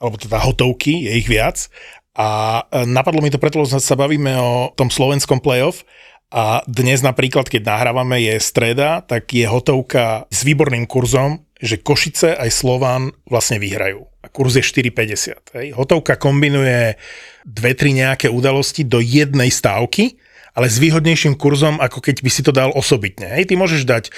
alebo 0.00 0.16
teda 0.16 0.40
Hotovky, 0.40 1.06
je 1.06 1.12
ich 1.20 1.28
viac. 1.28 1.68
A 2.16 2.60
uh, 2.64 2.88
napadlo 2.88 3.20
mi 3.20 3.30
to 3.30 3.38
preto, 3.38 3.60
lebo 3.60 3.68
sa 3.68 3.96
bavíme 3.96 4.32
o 4.40 4.72
tom 4.74 4.90
slovenskom 4.90 5.38
playoff 5.38 5.84
a 6.30 6.62
dnes 6.70 7.02
napríklad, 7.02 7.50
keď 7.50 7.66
nahrávame, 7.66 8.22
je 8.22 8.38
streda, 8.38 9.02
tak 9.02 9.34
je 9.34 9.50
Hotovka 9.50 10.30
s 10.30 10.46
výborným 10.46 10.86
kurzom, 10.86 11.42
že 11.58 11.82
Košice 11.82 12.38
aj 12.38 12.50
Slován 12.54 13.10
vlastne 13.26 13.58
vyhrajú. 13.58 14.06
A 14.22 14.30
kurz 14.30 14.54
je 14.54 14.62
4,50. 14.62 15.58
Hej. 15.58 15.66
Hotovka 15.74 16.14
kombinuje 16.14 16.94
dve, 17.42 17.72
tri 17.74 17.90
nejaké 17.98 18.30
udalosti 18.30 18.86
do 18.86 19.02
jednej 19.02 19.50
stávky, 19.50 20.22
ale 20.52 20.66
s 20.66 20.76
výhodnejším 20.76 21.34
kurzom, 21.34 21.78
ako 21.78 22.00
keď 22.00 22.16
by 22.20 22.30
si 22.30 22.42
to 22.42 22.50
dal 22.50 22.70
osobitne. 22.70 23.26
Hej, 23.30 23.48
ty 23.48 23.54
môžeš 23.54 23.82
dať 23.84 24.04
e, 24.06 24.10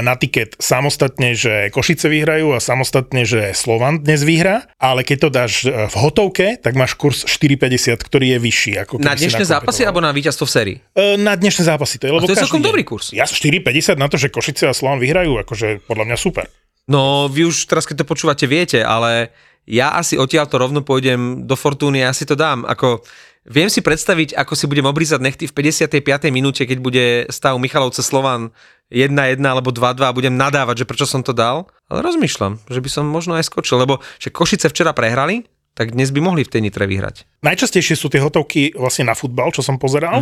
na 0.00 0.14
tiket 0.14 0.54
samostatne, 0.56 1.34
že 1.34 1.68
Košice 1.68 2.06
vyhrajú 2.06 2.54
a 2.54 2.58
samostatne, 2.58 3.22
že 3.22 3.50
Slovan 3.52 4.00
dnes 4.00 4.22
vyhrá, 4.22 4.70
ale 4.76 5.02
keď 5.02 5.16
to 5.18 5.28
dáš 5.28 5.52
e, 5.62 5.70
v 5.70 5.94
hotovke, 5.94 6.46
tak 6.56 6.74
máš 6.74 6.94
kurz 6.94 7.24
4,50, 7.24 7.98
ktorý 7.98 8.34
je 8.34 8.38
vyšší. 8.38 8.72
Ako 8.82 8.92
Na 8.98 9.12
dnešné 9.12 9.42
zápasy 9.42 9.82
alebo 9.82 9.98
na 9.98 10.10
víťazstvo 10.10 10.46
v 10.46 10.52
sérii? 10.52 10.76
E, 10.92 11.14
Na 11.16 11.34
dnešné 11.34 11.66
zápasy 11.66 11.98
to 11.98 12.06
je, 12.06 12.12
lebo 12.14 12.26
to 12.26 12.34
je 12.34 12.42
celkom 12.42 12.62
deň. 12.62 12.68
dobrý 12.68 12.82
kurz. 12.82 13.10
Ja 13.10 13.26
4,50 13.26 13.98
na 13.98 14.06
to, 14.06 14.16
že 14.16 14.30
Košice 14.30 14.70
a 14.70 14.74
Slovan 14.74 15.02
vyhrajú, 15.02 15.38
akože 15.42 15.84
podľa 15.84 16.04
mňa 16.08 16.16
super. 16.16 16.46
No, 16.86 17.30
vy 17.30 17.46
už 17.46 17.70
teraz, 17.70 17.86
keď 17.86 18.02
to 18.02 18.10
počúvate, 18.10 18.44
viete, 18.50 18.82
ale 18.82 19.30
ja 19.62 19.94
asi 19.94 20.18
odtiaľ 20.18 20.50
to 20.50 20.58
rovno 20.58 20.82
pôjdem 20.82 21.46
do 21.46 21.54
Fortúny 21.54 22.02
a 22.02 22.10
ja 22.10 22.14
si 22.14 22.26
to 22.26 22.34
dám. 22.34 22.66
Ako, 22.66 23.06
viem 23.46 23.68
si 23.70 23.82
predstaviť, 23.82 24.34
ako 24.38 24.52
si 24.54 24.70
budem 24.70 24.86
obrízať 24.86 25.20
nechty 25.22 25.44
v 25.50 25.54
55. 25.54 26.30
minúte, 26.30 26.62
keď 26.62 26.78
bude 26.78 27.04
stav 27.30 27.58
Michalovce 27.58 28.02
Slovan 28.02 28.54
1-1 28.92 29.40
alebo 29.42 29.72
2-2 29.72 30.02
a 30.04 30.16
budem 30.16 30.34
nadávať, 30.36 30.84
že 30.84 30.88
prečo 30.88 31.06
som 31.08 31.24
to 31.24 31.34
dal. 31.34 31.70
Ale 31.88 32.04
rozmýšľam, 32.04 32.60
že 32.68 32.80
by 32.80 32.88
som 32.88 33.04
možno 33.08 33.34
aj 33.36 33.48
skočil, 33.48 33.80
lebo 33.80 33.98
že 34.22 34.30
Košice 34.30 34.68
včera 34.70 34.92
prehrali, 34.94 35.48
tak 35.72 35.96
dnes 35.96 36.12
by 36.12 36.20
mohli 36.20 36.44
v 36.44 36.52
tej 36.52 36.60
Nitre 36.68 36.84
vyhrať. 36.84 37.24
Najčastejšie 37.40 37.96
sú 37.96 38.12
tie 38.12 38.20
hotovky 38.20 38.76
vlastne 38.76 39.08
na 39.08 39.16
futbal, 39.16 39.48
čo 39.56 39.64
som 39.64 39.80
pozeral, 39.80 40.20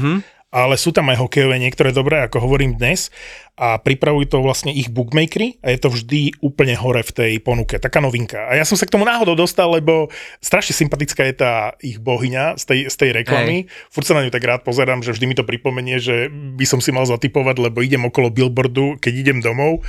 ale 0.50 0.74
sú 0.74 0.90
tam 0.90 1.06
aj 1.14 1.22
hokejové 1.22 1.62
niektoré 1.62 1.94
dobré, 1.94 2.26
ako 2.26 2.42
hovorím 2.42 2.74
dnes 2.74 3.14
a 3.54 3.78
pripravujú 3.78 4.26
to 4.26 4.38
vlastne 4.42 4.74
ich 4.74 4.90
bookmakery 4.90 5.62
a 5.62 5.70
je 5.70 5.78
to 5.78 5.94
vždy 5.94 6.34
úplne 6.42 6.74
hore 6.74 7.06
v 7.06 7.12
tej 7.14 7.32
ponuke, 7.38 7.78
taká 7.78 8.02
novinka. 8.02 8.50
A 8.50 8.58
ja 8.58 8.66
som 8.66 8.74
sa 8.74 8.82
k 8.82 8.94
tomu 8.98 9.06
náhodou 9.06 9.38
dostal, 9.38 9.70
lebo 9.70 10.10
strašne 10.42 10.74
sympatická 10.74 11.22
je 11.30 11.34
tá 11.38 11.52
ich 11.78 12.02
bohyňa 12.02 12.58
z 12.58 12.64
tej, 12.66 12.80
z 12.90 12.96
tej 12.98 13.10
reklamy. 13.22 13.70
Furt 13.94 14.10
sa 14.10 14.18
na 14.18 14.26
ňu 14.26 14.34
tak 14.34 14.42
rád 14.42 14.66
pozerám, 14.66 15.06
že 15.06 15.14
vždy 15.14 15.26
mi 15.30 15.38
to 15.38 15.46
pripomenie, 15.46 16.02
že 16.02 16.26
by 16.32 16.66
som 16.66 16.82
si 16.82 16.90
mal 16.90 17.06
zatypovať, 17.06 17.70
lebo 17.70 17.84
idem 17.86 18.02
okolo 18.02 18.34
billboardu, 18.34 18.98
keď 18.98 19.12
idem 19.14 19.38
domov 19.38 19.86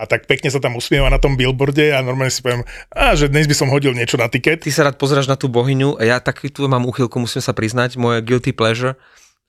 a 0.00 0.08
tak 0.08 0.24
pekne 0.24 0.48
sa 0.48 0.58
tam 0.58 0.80
usmieva 0.80 1.12
na 1.12 1.20
tom 1.20 1.36
billboarde 1.36 1.92
a 1.92 2.00
normálne 2.00 2.32
si 2.32 2.40
poviem, 2.40 2.64
a 2.88 3.12
že 3.12 3.28
dnes 3.28 3.44
by 3.44 3.52
som 3.52 3.68
hodil 3.68 3.92
niečo 3.92 4.16
na 4.16 4.32
tiket. 4.32 4.64
Ty 4.64 4.70
sa 4.72 4.82
rád 4.88 4.96
pozráš 4.96 5.28
na 5.28 5.36
tú 5.36 5.52
bohyňu 5.52 6.00
a 6.00 6.08
ja 6.08 6.16
taký 6.18 6.48
tu 6.48 6.64
mám 6.64 6.88
úchylku, 6.88 7.20
musím 7.20 7.44
sa 7.44 7.52
priznať, 7.52 8.00
moje 8.00 8.24
guilty 8.24 8.56
pleasure. 8.56 8.96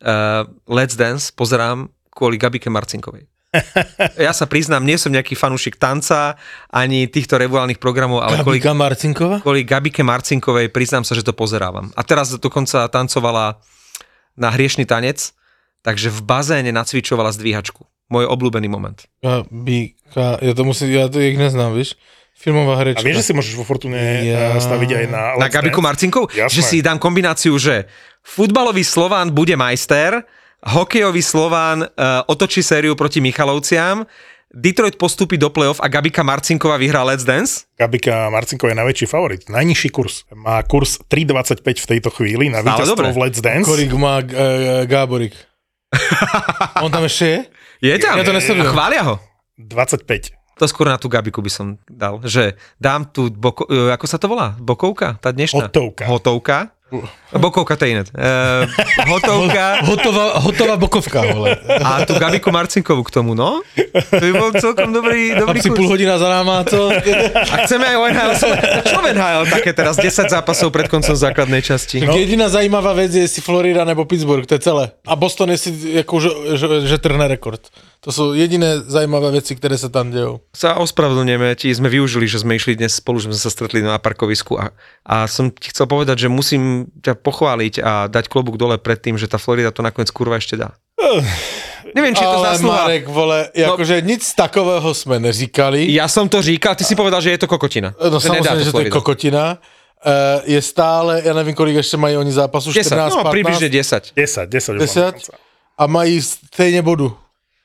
Uh, 0.02 0.44
Let's 0.66 0.98
Dance 0.98 1.30
pozerám 1.30 1.88
kvôli 2.10 2.36
Gabike 2.36 2.68
Marcinkovej. 2.68 3.30
Ja 4.16 4.32
sa 4.32 4.48
priznám, 4.48 4.88
nie 4.88 4.96
som 4.96 5.12
nejaký 5.12 5.36
fanúšik 5.36 5.76
tanca, 5.76 6.40
ani 6.72 7.12
týchto 7.12 7.36
revuálnych 7.36 7.78
programov, 7.78 8.24
ale 8.24 8.40
kvôli, 8.40 8.64
Gabika 8.64 8.72
Marcinková? 8.72 9.38
kvôli 9.44 9.68
Gabike 9.68 10.02
Marcinkovej 10.02 10.72
priznám 10.72 11.04
sa, 11.04 11.14
že 11.14 11.22
to 11.22 11.36
pozerávam. 11.36 11.92
A 11.94 12.02
teraz 12.02 12.32
dokonca 12.32 12.88
tancovala 12.88 13.60
na 14.40 14.50
hriešný 14.50 14.88
tanec, 14.88 15.36
takže 15.84 16.08
v 16.08 16.20
bazéne 16.24 16.72
nacvičovala 16.72 17.36
zdvíhačku. 17.36 17.84
Môj 18.08 18.24
obľúbený 18.28 18.72
moment. 18.72 19.04
Gabika, 19.20 20.40
ja 20.40 20.54
to 20.56 20.64
musím, 20.64 20.88
ja 20.96 21.12
to 21.12 21.20
ich 21.20 21.36
neznám, 21.36 21.76
víš? 21.76 22.00
Filmová 22.32 22.74
A 22.74 22.80
herečka. 22.82 23.06
vieš, 23.06 23.22
že 23.22 23.26
si 23.30 23.34
môžeš 23.38 23.54
vo 23.54 23.62
Fortune 23.62 23.94
Ja. 24.26 24.56
ja. 24.56 24.64
staviť 24.64 24.90
aj 24.98 25.06
na 25.12 25.22
Na 25.38 25.46
Gabiku? 25.46 25.78
Marcinkov? 25.78 26.32
Jasné. 26.34 26.50
Že 26.50 26.62
si 26.66 26.78
dám 26.82 26.98
kombináciu, 26.98 27.54
že 27.60 27.86
futbalový 28.24 28.86
Slován 28.86 29.34
bude 29.34 29.58
majster, 29.58 30.24
hokejový 30.62 31.22
Slován 31.22 31.86
uh, 31.86 32.22
otočí 32.30 32.62
sériu 32.62 32.94
proti 32.94 33.22
Michalovciam, 33.22 34.06
Detroit 34.52 35.00
postupí 35.00 35.40
do 35.40 35.48
playoff 35.48 35.80
a 35.80 35.88
Gabika 35.88 36.28
Marcinková 36.28 36.76
vyhrá 36.76 37.08
Let's 37.08 37.24
Dance? 37.24 37.64
Gabika 37.80 38.28
Marcinková 38.28 38.76
je 38.76 38.78
najväčší 38.84 39.08
favorit. 39.08 39.42
Najnižší 39.48 39.90
kurz. 39.96 40.28
Má 40.36 40.60
kurz 40.68 41.00
3,25 41.08 41.80
v 41.80 41.88
tejto 41.88 42.10
chvíli 42.12 42.52
na 42.52 42.60
Stále 42.60 42.84
víťazstvo 42.84 43.00
dobre. 43.00 43.16
v 43.16 43.20
Let's 43.24 43.40
Dance. 43.40 43.64
Kolik 43.64 43.96
má 43.96 44.20
uh, 44.20 44.84
Gáborik? 44.84 45.40
On 46.84 46.92
tam 46.92 47.08
ešte 47.08 47.26
je? 47.28 47.40
Je 47.82 47.96
tam? 48.00 48.20
Ja 48.20 48.28
to 48.28 48.36
nesledujem. 48.36 48.68
A 48.68 48.76
chvália 48.76 49.02
ho? 49.08 49.16
25. 49.56 50.36
To 50.60 50.66
skôr 50.70 50.86
na 50.92 51.00
tú 51.00 51.10
Gabiku 51.10 51.42
by 51.42 51.52
som 51.52 51.68
dal, 51.90 52.22
že 52.22 52.54
dám 52.78 53.10
tu, 53.10 53.34
boko, 53.34 53.66
e, 53.66 53.90
ako 53.90 54.06
sa 54.06 54.22
to 54.22 54.30
volá? 54.30 54.54
Bokovka? 54.62 55.18
Tá 55.18 55.34
dnešná? 55.34 55.74
Hotovka. 55.74 56.04
Hotovka. 56.06 56.58
Bokovka 57.32 57.80
to 57.80 57.88
je 57.88 57.90
iné. 57.96 58.04
Uh, 58.12 58.68
hotovka 59.08 59.80
Hotová, 59.90 60.26
hotová 60.44 60.76
bokovka, 60.76 61.24
vole. 61.32 61.56
a 61.80 62.04
tú 62.04 62.20
Gabiku 62.20 62.52
Marcinkovú 62.52 63.08
k 63.08 63.12
tomu, 63.16 63.32
no? 63.32 63.64
To 64.12 64.20
by 64.20 64.34
bol 64.36 64.52
celkom 64.60 64.92
dobrý, 64.92 65.32
dobrý 65.32 65.64
pol 65.64 65.88
kurz. 65.88 65.90
hodina 65.96 66.20
za 66.20 66.28
náma, 66.28 66.68
to... 66.68 66.92
A 66.92 67.56
chceme 67.64 67.88
aj 67.88 67.96
o 67.96 68.06
NHL. 68.12 68.34
Čo 68.84 69.00
NHL 69.00 69.44
také 69.48 69.72
teraz 69.72 69.96
10 69.96 70.28
zápasov 70.28 70.70
pred 70.76 70.92
koncom 70.92 71.16
základnej 71.16 71.64
časti? 71.64 72.04
No. 72.04 72.12
Jediná 72.12 72.52
zajímavá 72.52 72.92
vec 72.92 73.16
je 73.16 73.24
si 73.24 73.40
Florida 73.40 73.88
nebo 73.88 74.04
Pittsburgh, 74.04 74.44
to 74.44 74.60
je 74.60 74.62
celé. 74.62 74.92
A 75.08 75.16
Boston 75.16 75.56
je 75.56 75.58
si 75.58 75.70
ako, 76.04 76.16
že, 76.20 76.32
že, 76.60 76.68
že 76.92 76.98
trhne 77.00 77.26
rekord. 77.32 77.64
To 78.02 78.10
sú 78.10 78.34
jediné 78.34 78.82
zaujímavé 78.82 79.30
veci, 79.30 79.54
ktoré 79.54 79.78
sa 79.78 79.86
tam 79.86 80.10
dejú. 80.10 80.42
Sa 80.58 80.82
ospravedlňujeme, 80.82 81.54
ti 81.54 81.70
sme 81.70 81.86
využili, 81.86 82.26
že 82.26 82.42
sme 82.42 82.58
išli 82.58 82.74
dnes 82.74 82.98
spolu, 82.98 83.22
že 83.22 83.30
sme 83.30 83.38
sa 83.38 83.54
stretli 83.54 83.86
na 83.86 84.02
parkovisku 84.02 84.58
a, 84.58 84.74
a 85.06 85.30
som 85.30 85.54
ti 85.54 85.70
chcel 85.70 85.86
povedať, 85.86 86.26
že 86.26 86.28
musím 86.34 86.90
ťa 87.06 87.14
pochváliť 87.22 87.74
a 87.78 88.10
dať 88.10 88.26
klobúk 88.26 88.58
dole 88.58 88.82
pred 88.82 88.98
tým, 88.98 89.22
že 89.22 89.30
tá 89.30 89.38
Florida 89.38 89.70
to 89.70 89.86
nakoniec 89.86 90.10
kurva 90.10 90.42
ešte 90.42 90.58
dá. 90.58 90.74
Neviem, 91.94 92.18
či 92.18 92.26
je 92.26 92.30
to 92.30 92.40
Ale 92.42 92.48
zásluha. 92.58 92.90
Marek, 92.90 93.06
vole, 93.06 93.54
No. 93.54 93.78
akože 93.78 94.02
nic 94.02 94.26
takového 94.34 94.90
sme 94.98 95.22
neříkali. 95.22 95.86
Ja 95.94 96.10
som 96.10 96.26
to 96.26 96.42
říkal, 96.42 96.74
ty 96.74 96.82
si 96.82 96.98
povedal, 96.98 97.22
že 97.22 97.38
je 97.38 97.40
to 97.46 97.50
kokotina. 97.50 97.94
No 97.98 98.18
Že 98.18 98.34
samozrejme, 98.34 98.64
že 98.66 98.74
to 98.74 98.82
je 98.82 98.94
kokotina. 98.94 99.62
Uh, 100.02 100.42
je 100.50 100.58
stále, 100.66 101.22
ja 101.22 101.38
neviem, 101.38 101.54
kolik 101.54 101.78
ešte 101.78 101.94
majú 101.94 102.26
oni 102.26 102.34
zápasu, 102.34 102.74
10, 102.74 102.82
14, 103.14 103.22
no 103.22 103.30
15, 103.30 103.38
približne 103.38 103.70
10. 103.70 104.18
10, 104.18 104.50
10. 104.50 104.82
10 104.82 105.78
a 105.78 105.84
mají 105.86 106.18
stejne 106.18 106.82
bodu. 106.82 107.14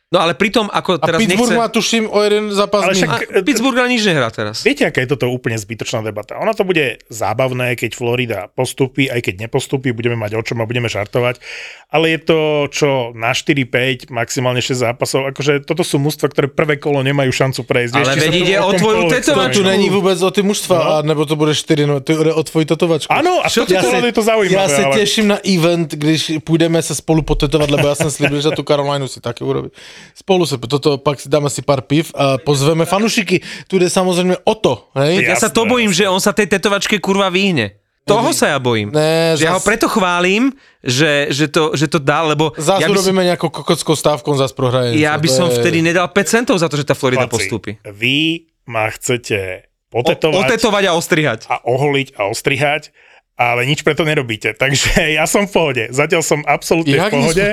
No 0.06 0.22
ale 0.22 0.38
pritom, 0.38 0.70
ako 0.70 1.02
A 1.02 1.06
teraz 1.06 1.18
Pittsburgh 1.18 1.50
nechce... 1.50 1.62
má 1.62 1.66
tuším 1.66 2.04
o 2.06 2.22
jeden 2.22 2.54
zápas 2.54 2.86
Ale 2.86 2.94
však-. 2.94 3.26
A 3.26 3.42
Pittsburgh 3.42 3.74
ani 3.82 3.98
nič 3.98 4.06
nehrá 4.06 4.30
teraz. 4.30 4.62
Viete, 4.62 4.86
aká 4.86 5.02
je 5.02 5.10
toto 5.10 5.26
úplne 5.26 5.58
zbytočná 5.58 5.98
debata? 5.98 6.38
Ono 6.38 6.54
to 6.54 6.62
bude 6.62 7.02
zábavné, 7.10 7.74
keď 7.74 7.90
Florida 7.98 8.46
postupí, 8.46 9.10
aj 9.10 9.18
keď 9.18 9.50
nepostupí, 9.50 9.90
budeme 9.90 10.14
mať 10.14 10.38
o 10.38 10.42
čom 10.46 10.62
a 10.62 10.64
budeme 10.70 10.86
žartovať, 10.86 11.42
ale 11.90 12.14
je 12.14 12.20
to 12.22 12.38
čo 12.70 12.90
na 13.18 13.34
4-5, 13.34 14.06
maximálne 14.14 14.62
6 14.62 14.78
zápasov, 14.78 15.26
akože 15.34 15.66
toto 15.66 15.82
sú 15.82 15.98
mužstva, 15.98 16.30
ktoré 16.30 16.46
prvé 16.54 16.78
kolo 16.78 17.02
nemajú 17.02 17.34
šancu 17.34 17.66
prejsť. 17.66 17.94
Ale 17.98 18.06
sa 18.06 18.14
veď 18.14 18.30
to 18.30 18.38
ide 18.46 18.56
o 18.62 18.70
tvoju 18.78 19.02
tetovačku. 19.10 19.58
Tu 19.58 19.62
není 19.66 19.90
vôbec 19.90 20.18
o 20.22 20.30
tie 20.30 20.46
mužstva, 20.46 21.02
no. 21.02 21.10
nebo 21.10 21.26
to 21.26 21.34
bude 21.34 21.50
4, 21.50 21.82
no, 21.82 21.98
to 21.98 22.14
je 22.14 22.30
o 22.30 22.42
tvoji 22.46 22.66
tetovačku. 22.70 23.10
Áno, 23.10 23.42
a 23.42 23.50
toto 23.50 23.74
Ja 23.74 23.82
ja 23.82 23.90
se, 23.90 24.06
je 24.06 24.14
to 24.14 24.22
zaujímavé. 24.22 24.54
ja 24.54 24.66
sa 24.70 24.82
ale... 24.86 24.94
teším 25.02 25.26
na 25.34 25.38
event, 25.42 25.90
když 25.90 26.38
půjdeme 26.46 26.78
se 26.78 26.94
spolu 26.94 27.26
potetovať, 27.26 27.68
lebo 27.74 27.90
ja 27.90 27.98
som 27.98 28.06
slíbil, 28.06 28.38
že 28.38 28.54
tú 28.54 28.62
Karolajnu 28.62 29.10
si 29.10 29.18
také 29.18 29.42
urobí. 29.42 29.74
Spolu 30.12 30.44
sa, 30.44 30.54
toto 30.56 30.96
pak 30.96 31.16
si 31.16 31.26
dáme 31.26 31.48
si 31.48 31.60
pár 31.60 31.80
piv 31.80 32.12
a 32.12 32.36
pozveme 32.36 32.84
fanušiky. 32.84 33.40
Tu 33.64 33.72
ide 33.74 33.88
samozrejme 33.88 34.42
o 34.42 34.54
to, 34.54 34.86
hej? 34.94 35.24
Ja 35.24 35.34
sa 35.34 35.48
to 35.48 35.62
Jasné, 35.62 35.72
bojím, 35.72 35.90
že 35.90 36.04
on 36.04 36.18
sa 36.18 36.30
tej 36.30 36.46
tetovačke 36.48 36.98
kurva 36.98 37.26
vyhne. 37.26 37.80
Toho 38.02 38.30
sa 38.30 38.54
ja 38.54 38.58
bojím. 38.58 38.94
Ne, 38.94 39.34
že 39.34 39.44
ja 39.44 39.50
ho 39.50 39.58
zas- 39.58 39.66
preto 39.66 39.90
chválim, 39.90 40.54
že, 40.78 41.26
že, 41.28 41.50
to, 41.50 41.74
že 41.74 41.90
to 41.90 41.98
dá, 41.98 42.22
lebo 42.22 42.54
Zás 42.54 42.78
ja 42.78 42.86
by, 42.86 42.94
som, 42.94 43.10
urobíme 43.10 43.26
nejakou 43.26 43.50
kokockou 43.50 43.98
stávkou, 43.98 44.30
zás 44.36 44.54
prohraje. 44.54 44.94
ja 44.94 45.10
by 45.12 45.26
som 45.26 45.50
je- 45.50 45.58
vtedy 45.58 45.82
nedal 45.82 46.06
5 46.06 46.22
centov 46.22 46.54
za 46.54 46.70
to, 46.70 46.78
že 46.78 46.86
tá 46.86 46.94
Florida 46.94 47.26
Chlapci, 47.26 47.34
postúpi. 47.34 47.70
Vy 47.82 48.46
ma 48.64 48.86
chcete 48.90 49.66
O, 49.88 50.02
potetovať 50.02 50.38
otetovať 50.38 50.84
a 50.86 50.92
ostrihať. 50.92 51.40
a 51.48 51.58
oholiť 51.62 52.14
a 52.14 52.28
ostrihať, 52.28 52.94
ale 53.36 53.68
nič 53.68 53.84
preto 53.84 54.02
nerobíte. 54.02 54.56
Takže 54.62 55.12
ja 55.12 55.28
som 55.28 55.44
v 55.44 55.52
pohode. 55.52 55.84
Zatiaľ 55.92 56.22
som 56.24 56.40
absolútne 56.48 56.96
Jak 56.96 57.12
v 57.12 57.14
pohode. 57.20 57.46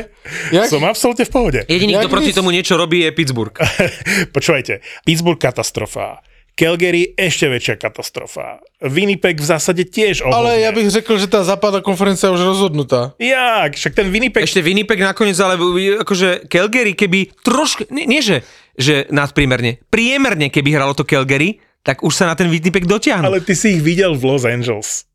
Jak? 0.50 0.68
Som 0.72 0.82
absolútne 0.88 1.28
v 1.28 1.32
pohode. 1.32 1.60
Jediný, 1.68 2.00
kto 2.00 2.10
proti 2.10 2.32
tomu 2.32 2.50
niečo 2.56 2.80
robí, 2.80 3.04
je 3.04 3.12
Pittsburgh. 3.12 3.54
Počúvajte, 4.36 4.82
Pittsburgh 5.04 5.38
katastrofa. 5.38 6.24
Calgary 6.54 7.18
ešte 7.18 7.50
väčšia 7.50 7.82
katastrofa. 7.82 8.62
Winnipeg 8.78 9.42
v 9.42 9.48
zásade 9.58 9.90
tiež 9.90 10.22
ohodne. 10.22 10.38
Ale 10.38 10.52
ja 10.62 10.70
bych 10.70 11.02
řekl, 11.02 11.18
že 11.18 11.26
tá 11.26 11.42
západná 11.42 11.82
konferencia 11.82 12.30
je 12.30 12.38
už 12.38 12.46
rozhodnutá. 12.46 13.18
Jak? 13.18 13.74
Však 13.74 13.98
ten 13.98 14.14
Winnipeg... 14.14 14.46
Ešte 14.46 14.62
Winnipeg 14.62 15.02
nakoniec, 15.02 15.34
ale 15.42 15.58
akože 16.06 16.46
Calgary, 16.46 16.94
keby 16.94 17.34
trošku, 17.42 17.90
nie, 17.90 18.06
nie 18.06 18.22
že, 18.22 18.46
že 18.78 19.10
nadprímerne, 19.10 19.82
priemerne, 19.90 20.54
keby 20.54 20.78
hralo 20.78 20.94
to 20.94 21.10
Calgary, 21.10 21.58
tak 21.82 22.06
už 22.06 22.14
sa 22.14 22.30
na 22.30 22.38
ten 22.38 22.54
Winnipeg 22.54 22.86
dotiahnu. 22.86 23.26
Ale 23.26 23.42
ty 23.42 23.58
si 23.58 23.74
ich 23.74 23.82
videl 23.82 24.14
v 24.14 24.22
Los 24.22 24.46
Angeles. 24.46 25.10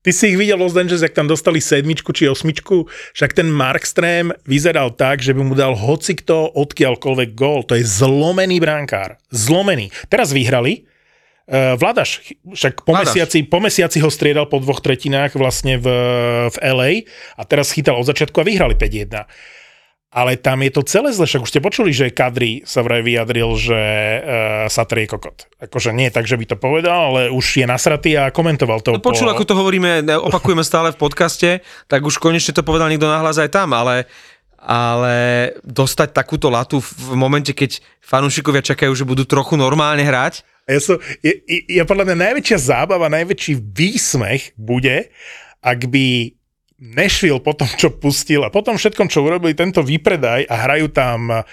Ty 0.00 0.16
si 0.16 0.32
ich 0.32 0.40
videl 0.40 0.56
Los 0.56 0.72
Angeles, 0.72 1.04
jak 1.04 1.12
tam 1.12 1.28
dostali 1.28 1.60
sedmičku 1.60 2.16
či 2.16 2.24
osmičku, 2.24 2.88
však 3.12 3.36
ten 3.36 3.52
Markström 3.52 4.32
vyzeral 4.48 4.96
tak, 4.96 5.20
že 5.20 5.36
by 5.36 5.44
mu 5.44 5.52
dal 5.52 5.76
hocikto 5.76 6.48
odkiaľkoľvek 6.56 7.36
gól. 7.36 7.68
To 7.68 7.76
je 7.76 7.84
zlomený 7.84 8.64
brankár. 8.64 9.20
Zlomený. 9.28 9.92
Teraz 10.08 10.32
vyhrali. 10.32 10.88
Uh, 11.50 11.74
Vladaš, 11.76 12.32
však 12.46 12.86
po 12.86 12.94
Vladaš. 12.94 13.12
mesiaci, 13.12 13.38
po 13.44 13.58
mesiaci 13.58 13.98
ho 14.00 14.08
striedal 14.08 14.46
po 14.46 14.62
dvoch 14.62 14.78
tretinách 14.78 15.34
vlastne 15.34 15.82
v, 15.82 15.86
v 16.46 16.56
LA 16.62 16.90
a 17.34 17.42
teraz 17.42 17.74
chytal 17.74 17.98
od 17.98 18.06
začiatku 18.06 18.38
a 18.38 18.46
vyhrali 18.46 18.78
5-1. 18.78 19.26
Ale 20.10 20.34
tam 20.34 20.58
je 20.66 20.74
to 20.74 20.82
celé 20.82 21.14
zle, 21.14 21.22
však 21.22 21.46
už 21.46 21.50
ste 21.54 21.62
počuli, 21.62 21.94
že 21.94 22.10
Kadri 22.10 22.66
sa 22.66 22.82
vraj 22.82 22.98
vyjadril, 23.06 23.46
že 23.54 23.78
uh, 23.78 24.66
Satr 24.66 25.06
je 25.06 25.06
kokot. 25.06 25.46
Akože 25.62 25.94
nie 25.94 26.10
tak, 26.10 26.26
že 26.26 26.34
by 26.34 26.50
to 26.50 26.56
povedal, 26.58 27.14
ale 27.14 27.30
už 27.30 27.62
je 27.62 27.66
nasratý 27.66 28.18
a 28.18 28.34
komentoval 28.34 28.82
to. 28.82 28.98
No 28.98 28.98
počul, 28.98 29.30
ako 29.30 29.46
to 29.46 29.54
hovoríme, 29.54 30.02
opakujeme 30.10 30.66
stále 30.66 30.90
v 30.90 30.98
podcaste, 30.98 31.62
tak 31.86 32.02
už 32.02 32.18
konečne 32.18 32.50
to 32.50 32.66
povedal 32.66 32.90
niekto 32.90 33.06
nahlas 33.06 33.38
aj 33.38 33.54
tam, 33.54 33.70
ale, 33.70 34.10
ale 34.58 35.14
dostať 35.62 36.10
takúto 36.10 36.50
latu 36.50 36.82
v 36.82 37.14
momente, 37.14 37.54
keď 37.54 37.78
fanúšikovia 38.02 38.66
čakajú, 38.66 38.90
že 38.90 39.06
budú 39.06 39.22
trochu 39.22 39.54
normálne 39.54 40.02
hrať, 40.02 40.42
Ja, 40.70 40.78
som, 40.78 40.98
je, 41.22 41.38
je 41.70 41.82
podľa 41.86 42.10
mňa 42.10 42.16
najväčšia 42.30 42.58
zábava, 42.58 43.10
najväčší 43.10 43.58
výsmech 43.58 44.54
bude, 44.54 45.10
ak 45.62 45.86
by 45.90 46.34
Nashville 46.80 47.44
po 47.44 47.52
tom, 47.52 47.68
čo 47.76 47.92
pustil 47.92 48.40
a 48.40 48.48
potom 48.48 48.80
všetkom, 48.80 49.12
čo 49.12 49.20
urobili 49.20 49.52
tento 49.52 49.84
výpredaj 49.84 50.48
a 50.48 50.54
hrajú 50.64 50.88
tam 50.88 51.28
uh, 51.28 51.44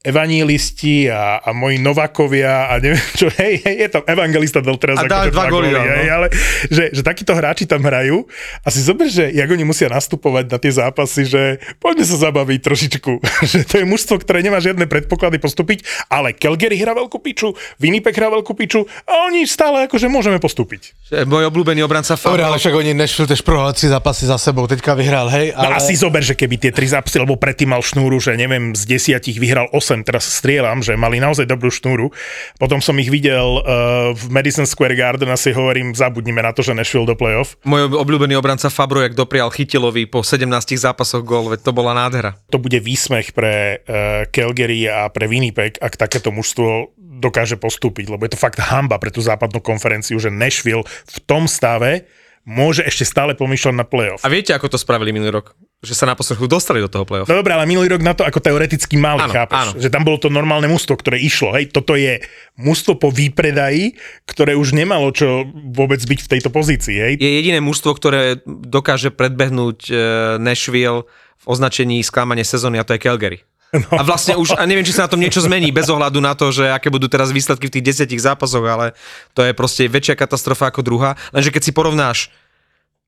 evanílisti 0.00 1.12
a, 1.12 1.44
a 1.44 1.52
moji 1.52 1.76
Novakovia 1.76 2.72
a 2.72 2.80
neviem 2.80 3.04
čo, 3.12 3.28
hej, 3.40 3.60
hej, 3.60 3.76
je 3.84 3.88
tam 3.92 4.02
evangelista 4.08 4.64
dal 4.64 4.80
teraz 4.80 4.96
A 4.96 5.04
akože 5.04 5.28
dva 5.28 5.44
góly, 5.52 5.68
hej, 5.76 6.08
ale 6.08 6.26
že, 6.72 6.88
že 6.88 7.04
takíto 7.04 7.36
hráči 7.36 7.68
tam 7.68 7.84
hrajú 7.84 8.24
a 8.64 8.68
si 8.72 8.80
zober, 8.80 9.12
že 9.12 9.28
jak 9.28 9.44
oni 9.44 9.60
musia 9.60 9.92
nastupovať 9.92 10.48
na 10.48 10.56
tie 10.56 10.72
zápasy, 10.72 11.28
že 11.28 11.42
poďme 11.76 12.08
sa 12.08 12.16
zabaviť 12.16 12.60
trošičku, 12.64 13.12
že 13.52 13.58
to 13.68 13.74
je 13.80 13.84
mužstvo, 13.84 14.24
ktoré 14.24 14.40
nemá 14.40 14.56
žiadne 14.56 14.88
predpoklady 14.88 15.36
postúpiť, 15.36 15.84
ale 16.08 16.32
Calgary 16.32 16.80
hrá 16.80 16.96
veľkú 16.96 17.20
piču, 17.20 17.52
Winnipeg 17.76 18.16
hrá 18.16 18.32
veľkú 18.32 18.56
piču 18.56 18.88
a 19.04 19.28
oni 19.28 19.44
stále 19.44 19.84
akože 19.84 20.08
môžeme 20.08 20.40
postúpiť. 20.40 20.96
že 21.12 21.28
môj 21.28 21.52
obľúbený 21.52 21.84
obranca 21.84 22.16
Dobre, 22.16 22.40
ale 22.40 22.56
však 22.56 22.72
oni 22.72 22.96
Nashville 22.96 23.28
tež 23.28 23.44
prohrali 23.44 23.76
tri 23.76 23.92
zápasy 23.92 24.24
za 24.24 24.40
sebou, 24.40 24.64
teďka 24.64 24.96
vyhral, 24.96 25.28
hej, 25.28 25.52
No 25.52 25.76
ale... 25.76 25.76
a 25.76 25.78
si 25.84 25.92
zober, 25.92 26.24
že 26.24 26.32
keby 26.32 26.56
tie 26.56 26.72
tri 26.72 26.88
zápasy, 26.88 27.20
lebo 27.20 27.36
predtým 27.36 27.76
mal 27.76 27.84
šnúru, 27.84 28.16
že 28.16 28.32
neviem, 28.32 28.72
z 28.72 28.96
desiatich 28.96 29.36
vyhral 29.36 29.68
8, 29.76 29.89
teraz 30.06 30.30
strieľam, 30.30 30.78
že 30.80 30.94
mali 30.94 31.18
naozaj 31.18 31.50
dobrú 31.50 31.68
šnúru. 31.74 32.14
Potom 32.56 32.78
som 32.78 32.94
ich 33.02 33.10
videl 33.10 33.60
uh, 33.60 34.14
v 34.14 34.22
Madison 34.30 34.64
Square 34.66 34.94
Garden 34.94 35.30
a 35.30 35.36
si 35.36 35.50
hovorím, 35.50 35.92
zabudnime 35.92 36.40
na 36.40 36.54
to, 36.54 36.62
že 36.62 36.76
Nashville 36.76 37.10
do 37.10 37.18
playoff. 37.18 37.58
môj 37.66 37.90
obľúbený 37.90 38.38
obranca 38.38 38.70
Fabro, 38.70 39.02
jak 39.02 39.18
doprial 39.18 39.50
Chytilovi 39.50 40.06
po 40.06 40.22
17 40.22 40.46
zápasoch 40.78 41.26
gól, 41.26 41.50
veď 41.50 41.66
to 41.66 41.72
bola 41.74 41.92
nádhera. 41.98 42.38
To 42.54 42.62
bude 42.62 42.78
výsmech 42.78 43.34
pre 43.34 43.82
uh, 43.82 44.24
Calgary 44.30 44.86
a 44.86 45.10
pre 45.10 45.26
Winnipeg, 45.26 45.82
ak 45.82 45.98
takéto 45.98 46.30
mužstvo 46.30 46.94
dokáže 47.20 47.60
postúpiť, 47.60 48.08
lebo 48.08 48.24
je 48.24 48.32
to 48.32 48.40
fakt 48.40 48.56
hamba 48.56 48.96
pre 48.96 49.12
tú 49.12 49.20
západnú 49.20 49.60
konferenciu, 49.60 50.16
že 50.16 50.32
Nashville 50.32 50.88
v 50.88 51.18
tom 51.28 51.44
stave 51.44 52.08
môže 52.48 52.80
ešte 52.80 53.04
stále 53.04 53.36
pomýšľať 53.36 53.74
na 53.76 53.84
playoff. 53.84 54.24
A 54.24 54.32
viete, 54.32 54.56
ako 54.56 54.72
to 54.72 54.78
spravili 54.80 55.12
minulý 55.12 55.44
rok? 55.44 55.52
Že 55.80 55.96
sa 55.96 56.04
na 56.04 56.12
posledku 56.12 56.44
dostali 56.44 56.76
do 56.76 56.92
toho 56.92 57.08
play-off. 57.08 57.24
No 57.24 57.40
dobré, 57.40 57.56
ale 57.56 57.64
minulý 57.64 57.96
rok 57.96 58.04
na 58.04 58.12
to 58.12 58.20
ako 58.20 58.36
teoreticky 58.36 59.00
mali, 59.00 59.24
Áno, 59.24 59.32
chápeš? 59.32 59.56
áno. 59.56 59.72
Že 59.80 59.88
tam 59.88 60.04
bolo 60.04 60.20
to 60.20 60.28
normálne 60.28 60.68
mužstvo, 60.68 60.92
ktoré 60.92 61.16
išlo. 61.16 61.56
Hej, 61.56 61.72
toto 61.72 61.96
je 61.96 62.20
mužstvo 62.60 63.00
po 63.00 63.08
výpredaji, 63.08 63.96
ktoré 64.28 64.60
už 64.60 64.76
nemalo 64.76 65.08
čo 65.08 65.48
vôbec 65.72 66.04
byť 66.04 66.20
v 66.20 66.30
tejto 66.36 66.52
pozícii. 66.52 66.96
Hej. 67.00 67.12
Je 67.16 67.30
jediné 67.40 67.64
mužstvo, 67.64 67.96
ktoré 67.96 68.44
dokáže 68.44 69.08
predbehnúť 69.08 69.78
e, 69.88 69.92
Nashville 70.36 71.08
v 71.40 71.44
označení 71.48 72.04
sklamanie 72.04 72.44
sezóny 72.44 72.76
a 72.76 72.84
to 72.84 72.92
je 72.92 73.00
Calgary. 73.00 73.40
No. 73.72 73.86
A 73.96 74.04
vlastne 74.04 74.34
už, 74.34 74.58
a 74.58 74.66
neviem, 74.66 74.82
či 74.84 74.92
sa 74.92 75.06
na 75.06 75.12
tom 75.16 75.22
niečo 75.22 75.40
zmení, 75.40 75.70
bez 75.72 75.86
ohľadu 75.88 76.18
na 76.20 76.34
to, 76.36 76.50
že 76.50 76.68
aké 76.68 76.90
budú 76.90 77.06
teraz 77.08 77.30
výsledky 77.32 77.70
v 77.70 77.80
tých 77.80 77.86
desiatich 77.94 78.20
zápasoch, 78.20 78.66
ale 78.66 78.92
to 79.32 79.46
je 79.46 79.54
proste 79.54 79.86
väčšia 79.88 80.18
katastrofa 80.18 80.68
ako 80.68 80.82
druhá. 80.84 81.14
Lenže 81.30 81.54
keď 81.54 81.62
si 81.64 81.72
porovnáš 81.72 82.18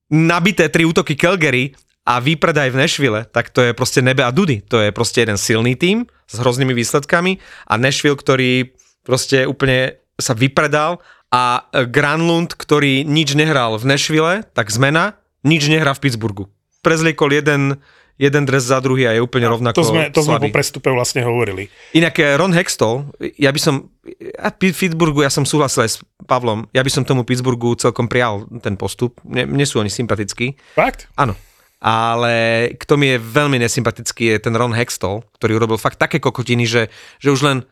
nabité 0.09 0.71
tri 0.71 0.87
útoky 0.87 1.19
Calgary 1.19 1.75
a 2.03 2.19
výpredaj 2.19 2.75
v 2.75 2.81
Nashville, 2.83 3.21
tak 3.31 3.51
to 3.51 3.63
je 3.63 3.73
proste 3.73 4.03
nebe 4.03 4.27
a 4.27 4.35
dudy. 4.35 4.59
To 4.69 4.83
je 4.83 4.91
proste 4.91 5.23
jeden 5.23 5.39
silný 5.39 5.79
tím 5.79 6.11
s 6.27 6.35
hroznými 6.35 6.75
výsledkami 6.75 7.39
a 7.71 7.75
Nashville, 7.79 8.19
ktorý 8.19 8.75
proste 9.03 9.47
úplne 9.47 10.03
sa 10.19 10.35
vypredal 10.35 10.99
a 11.31 11.65
Granlund, 11.87 12.53
ktorý 12.53 13.07
nič 13.07 13.33
nehral 13.33 13.79
v 13.79 13.85
Nashville, 13.87 14.43
tak 14.53 14.69
zmena, 14.69 15.17
nič 15.43 15.67
nehrá 15.67 15.95
v 15.95 16.03
Pittsburghu. 16.03 16.45
Prezliekol 16.83 17.33
jeden, 17.33 17.79
jeden 18.19 18.43
dres 18.45 18.67
za 18.67 18.83
druhý 18.83 19.07
a 19.07 19.15
je 19.15 19.23
úplne 19.23 19.47
rovnako 19.47 19.79
To 19.79 19.87
sme, 19.87 20.11
to 20.11 20.21
sme 20.21 20.37
slabý. 20.37 20.51
po 20.51 20.59
prestupe 20.59 20.91
vlastne 20.91 21.23
hovorili. 21.23 21.71
Inak 21.95 22.19
eh, 22.19 22.35
Ron 22.35 22.51
Hextol, 22.53 23.15
ja 23.39 23.49
by 23.49 23.61
som, 23.63 23.89
a 24.37 24.51
Pi- 24.51 24.75
Pittsburghu, 24.75 25.23
ja 25.23 25.31
som 25.31 25.47
súhlasil 25.47 25.87
aj 25.87 25.91
s 25.91 25.97
Pavlom, 26.27 26.67
ja 26.71 26.83
by 26.83 26.91
som 26.91 27.07
tomu 27.07 27.23
Pittsburghu 27.23 27.79
celkom 27.79 28.11
prial 28.11 28.45
ten 28.59 28.75
postup, 28.75 29.23
mne, 29.23 29.47
mne 29.49 29.65
sú 29.65 29.79
oni 29.79 29.89
sympatickí, 29.89 30.59
Fakt? 30.75 31.07
áno. 31.15 31.39
Ale 31.83 32.71
kto 32.79 32.95
mi 32.95 33.11
je 33.11 33.19
veľmi 33.19 33.59
nesympatický 33.59 34.31
je 34.31 34.37
ten 34.39 34.55
Ron 34.55 34.71
Hextol, 34.71 35.27
ktorý 35.35 35.59
urobil 35.59 35.83
fakt 35.83 35.99
také 35.99 36.23
kokotiny, 36.23 36.63
že, 36.63 36.87
že 37.19 37.35
už 37.35 37.43
len 37.43 37.67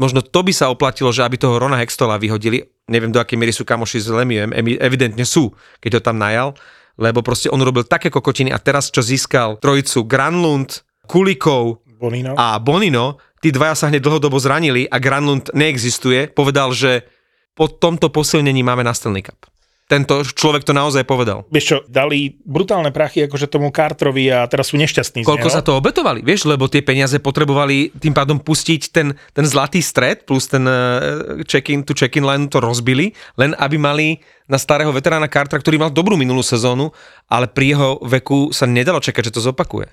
možno 0.00 0.24
to 0.24 0.40
by 0.40 0.56
sa 0.56 0.72
oplatilo, 0.72 1.12
že 1.12 1.20
aby 1.20 1.36
toho 1.36 1.60
Rona 1.60 1.76
Hextola 1.76 2.16
vyhodili. 2.16 2.64
Neviem, 2.88 3.12
do 3.12 3.20
akej 3.20 3.36
miery 3.36 3.52
sú 3.52 3.68
kamoši 3.68 4.00
s 4.00 4.08
Lemiem, 4.08 4.56
emi- 4.56 4.80
evidentne 4.80 5.28
sú, 5.28 5.52
keď 5.84 6.00
ho 6.00 6.02
tam 6.02 6.16
najal, 6.16 6.56
lebo 6.96 7.20
proste 7.20 7.52
on 7.52 7.60
urobil 7.60 7.84
také 7.84 8.08
kokotiny 8.08 8.48
a 8.48 8.56
teraz, 8.56 8.88
čo 8.88 9.04
získal 9.04 9.60
trojicu 9.60 10.08
Granlund, 10.08 10.80
Kulikov 11.04 11.84
Bonino? 12.00 12.32
a 12.32 12.56
Bonino, 12.56 13.20
tí 13.44 13.52
dvaja 13.52 13.76
sa 13.76 13.92
hneď 13.92 14.00
dlhodobo 14.00 14.40
zranili 14.40 14.88
a 14.88 14.96
Granlund 14.96 15.52
neexistuje, 15.52 16.32
povedal, 16.32 16.72
že 16.72 17.04
po 17.52 17.68
tomto 17.68 18.08
posilnení 18.08 18.64
máme 18.64 18.80
nastelný 18.80 19.20
kap. 19.20 19.51
Tento 19.92 20.24
človek 20.24 20.64
to 20.64 20.72
naozaj 20.72 21.04
povedal. 21.04 21.44
Vieš 21.52 21.66
čo, 21.68 21.76
dali 21.84 22.32
brutálne 22.48 22.88
prachy 22.88 23.28
akože 23.28 23.44
tomu 23.44 23.68
Carterovi 23.68 24.32
a 24.32 24.48
teraz 24.48 24.72
sú 24.72 24.80
nešťastní 24.80 25.20
Koľko 25.20 25.48
z 25.48 25.52
neho. 25.52 25.56
sa 25.60 25.60
to 25.60 25.76
obetovali, 25.76 26.24
vieš, 26.24 26.48
lebo 26.48 26.64
tie 26.64 26.80
peniaze 26.80 27.20
potrebovali 27.20 27.92
tým 28.00 28.16
pádom 28.16 28.40
pustiť 28.40 28.88
ten, 28.88 29.12
ten 29.36 29.44
zlatý 29.44 29.84
stred 29.84 30.24
plus 30.24 30.48
ten 30.48 30.64
uh, 30.64 31.44
check-in, 31.44 31.84
tu 31.84 31.92
check-in 31.92 32.24
line 32.24 32.48
to 32.48 32.56
rozbili, 32.64 33.12
len 33.36 33.52
aby 33.60 33.76
mali 33.76 34.24
na 34.48 34.56
starého 34.56 34.88
veterána 34.96 35.28
Cartera, 35.28 35.60
ktorý 35.60 35.76
mal 35.76 35.92
dobrú 35.92 36.16
minulú 36.16 36.40
sezónu, 36.40 36.88
ale 37.28 37.44
pri 37.44 37.76
jeho 37.76 38.00
veku 38.00 38.48
sa 38.48 38.64
nedalo 38.64 38.96
čakať, 38.96 39.28
že 39.28 39.34
to 39.36 39.44
zopakuje. 39.44 39.92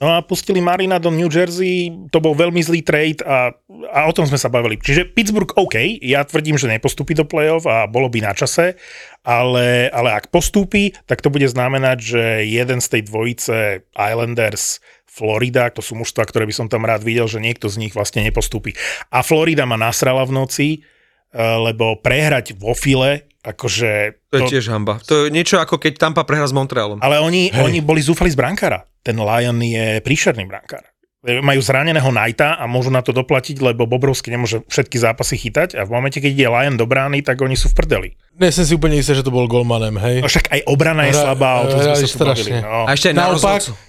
No 0.00 0.16
a 0.16 0.24
pustili 0.24 0.64
Marina 0.64 0.96
do 0.96 1.12
New 1.12 1.28
Jersey, 1.28 1.92
to 2.08 2.24
bol 2.24 2.32
veľmi 2.32 2.56
zlý 2.64 2.80
trade 2.80 3.20
a, 3.20 3.52
a 3.90 4.06
o 4.06 4.14
tom 4.14 4.24
sme 4.24 4.38
sa 4.38 4.46
bavili. 4.46 4.78
Čiže 4.78 5.10
Pittsburgh 5.10 5.50
OK, 5.58 6.00
ja 6.00 6.22
tvrdím, 6.22 6.56
že 6.56 6.70
nepostúpi 6.70 7.12
do 7.18 7.26
play-off 7.26 7.66
a 7.66 7.90
bolo 7.90 8.06
by 8.06 8.22
na 8.22 8.32
čase, 8.32 8.78
ale, 9.26 9.90
ale 9.90 10.16
ak 10.16 10.30
postúpi, 10.30 10.94
tak 11.04 11.20
to 11.20 11.28
bude 11.28 11.44
znamenať, 11.50 11.98
že 11.98 12.22
jeden 12.46 12.78
z 12.78 12.86
tej 12.88 13.02
dvojice 13.10 13.84
Islanders 13.92 14.80
Florida, 15.10 15.74
to 15.74 15.82
sú 15.82 15.98
mužstva, 15.98 16.22
ktoré 16.22 16.46
by 16.46 16.54
som 16.54 16.66
tam 16.70 16.86
rád 16.86 17.02
videl, 17.02 17.26
že 17.26 17.42
niekto 17.42 17.66
z 17.66 17.82
nich 17.82 17.92
vlastne 17.92 18.22
nepostúpi. 18.22 18.78
A 19.10 19.26
Florida 19.26 19.66
ma 19.66 19.74
nasrala 19.74 20.22
v 20.22 20.32
noci, 20.32 20.68
eh, 20.78 21.36
lebo 21.36 21.98
prehrať 21.98 22.54
vo 22.54 22.72
file, 22.78 23.26
akože... 23.42 24.22
To 24.30 24.36
je 24.46 24.52
tiež 24.56 24.70
hamba. 24.70 25.02
To 25.10 25.26
je 25.26 25.34
niečo 25.34 25.58
ako 25.58 25.82
keď 25.82 25.98
Tampa 25.98 26.22
prehra 26.22 26.46
s 26.46 26.54
Montrealom. 26.54 27.02
Ale 27.02 27.18
oni, 27.18 27.50
oni 27.50 27.82
boli 27.82 28.04
zúfali 28.04 28.30
z 28.30 28.38
brankára. 28.38 28.86
Ten 29.00 29.18
Lion 29.18 29.58
je 29.58 29.98
príšerný 30.04 30.46
brankár. 30.46 30.89
Majú 31.20 31.60
zraneného 31.60 32.08
Knighta 32.08 32.56
a 32.56 32.64
môžu 32.64 32.88
na 32.88 33.04
to 33.04 33.12
doplatiť, 33.12 33.60
lebo 33.60 33.84
Bobrovský 33.84 34.32
nemôže 34.32 34.64
všetky 34.72 34.96
zápasy 34.96 35.36
chytať 35.36 35.76
a 35.76 35.84
v 35.84 35.92
momente, 35.92 36.16
keď 36.16 36.30
ide 36.32 36.48
Lion 36.48 36.80
do 36.80 36.88
brány, 36.88 37.20
tak 37.20 37.44
oni 37.44 37.60
sú 37.60 37.68
v 37.68 37.76
prdeli. 37.76 38.08
Nie, 38.40 38.48
som 38.48 38.64
si 38.64 38.72
úplne 38.72 38.96
istý, 38.96 39.12
že 39.12 39.20
to 39.20 39.28
bol 39.28 39.44
golmanem, 39.44 40.00
hej. 40.00 40.24
No 40.24 40.32
však 40.32 40.48
aj 40.48 40.60
obrana 40.64 41.04
je 41.04 41.20
slabá, 41.20 41.60
o 41.60 41.68
tom 41.68 41.84
sme 41.84 41.92
sa 41.92 42.08
tu 42.08 42.24
bavili. 42.24 42.52
No. 42.64 42.88
A 42.88 42.96
ešte 42.96 43.12
aj 43.12 43.16
na 43.20 43.28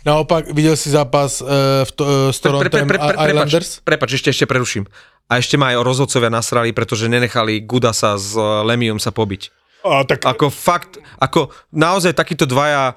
Naopak, 0.04 0.52
videl 0.52 0.76
si 0.76 0.92
zápas 0.92 1.40
uh, 1.40 1.88
v 1.88 1.92
to, 1.96 2.04
uh, 2.04 2.36
s 2.36 2.44
Torontem 2.44 2.84
a 3.00 3.16
Islanders? 3.32 3.80
prepač, 3.80 4.20
ešte, 4.20 4.36
ešte 4.36 4.44
preruším. 4.44 4.84
A 5.32 5.40
ešte 5.40 5.56
ma 5.56 5.72
aj 5.72 5.88
rozhodcovia 5.88 6.28
nasrali, 6.28 6.76
pretože 6.76 7.08
nenechali 7.08 7.64
Gudasa 7.64 8.20
s 8.20 8.36
eh, 8.36 8.44
Lemium 8.68 9.00
sa 9.00 9.16
pobiť. 9.16 9.62
A, 9.82 10.06
tak 10.06 10.22
Ako 10.22 10.54
fakt, 10.54 11.02
ako 11.18 11.50
naozaj 11.74 12.14
takíto 12.14 12.46
dvaja 12.46 12.94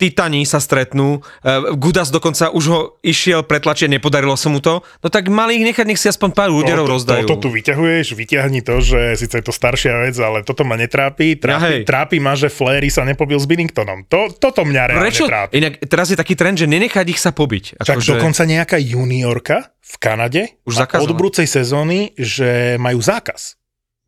titani 0.00 0.48
sa 0.48 0.56
stretnú, 0.56 1.20
eh, 1.44 1.76
Gudas 1.76 2.08
dokonca 2.08 2.48
už 2.48 2.64
ho 2.72 2.80
išiel 3.04 3.44
pretlačiť, 3.44 3.92
nepodarilo 3.92 4.32
sa 4.40 4.48
mu 4.48 4.64
to, 4.64 4.80
no 4.80 5.06
tak 5.12 5.28
mali 5.28 5.60
ich 5.60 5.68
nechať, 5.68 5.84
nech 5.84 6.00
si 6.00 6.08
aspoň 6.08 6.32
pár 6.32 6.48
úderov 6.48 6.88
to, 6.88 6.92
rozdajú. 6.96 7.26
To, 7.28 7.36
to 7.36 7.44
tu 7.44 7.48
vyťahuješ, 7.52 8.16
vyťahni 8.16 8.64
to, 8.64 8.80
že 8.80 9.20
síce 9.20 9.36
je 9.36 9.44
to 9.44 9.52
staršia 9.52 10.08
vec, 10.08 10.16
ale 10.16 10.40
toto 10.40 10.64
ma 10.64 10.80
netrápi. 10.80 11.36
Ja, 11.36 11.60
Trápi, 11.60 11.68
hej. 11.68 11.82
trápi 11.84 12.16
ma, 12.16 12.32
že 12.32 12.48
Flery 12.48 12.88
sa 12.88 13.04
nepobil 13.04 13.36
s 13.36 13.44
Binningtonom. 13.44 14.08
To, 14.08 14.32
toto 14.32 14.64
mňa 14.64 14.82
reálne 14.96 15.04
Prečo? 15.12 15.28
trápi. 15.28 15.52
Inak 15.60 15.84
teraz 15.84 16.08
je 16.08 16.16
taký 16.16 16.32
trend, 16.32 16.56
že 16.56 16.64
nenechať 16.64 17.06
ich 17.12 17.20
sa 17.20 17.36
pobiť. 17.36 17.84
Však 17.84 18.00
Akože- 18.00 18.12
dokonca 18.16 18.42
nejaká 18.48 18.80
juniorka 18.80 19.76
v 19.84 19.94
Kanade 20.00 20.42
Už 20.64 20.80
od 20.80 21.10
budúcej 21.12 21.44
sezóny, 21.44 22.16
že 22.16 22.80
majú 22.80 23.02
zákaz 23.02 23.60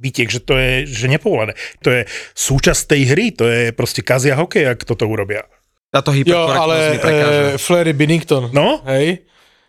bytiek, 0.03 0.27
že 0.27 0.43
to 0.43 0.59
je 0.59 0.73
že 0.91 1.07
nepovolené. 1.07 1.55
To 1.87 1.95
je 1.95 2.03
súčasť 2.35 2.91
tej 2.91 3.03
hry, 3.15 3.27
to 3.31 3.47
je 3.47 3.71
proste 3.71 4.03
kazia 4.03 4.35
hokej, 4.35 4.67
ak 4.67 4.83
toto 4.83 5.07
urobia. 5.07 5.47
Táto 5.93 6.09
Jo, 6.11 6.17
hyperkorektnosť 6.17 6.57
ale 6.59 6.77
mi 6.89 6.99
prekáža. 6.99 7.31
uh, 7.31 7.61
Flery 7.61 7.93
Binnington, 7.93 8.43
No, 8.51 8.81
hej, 8.87 9.29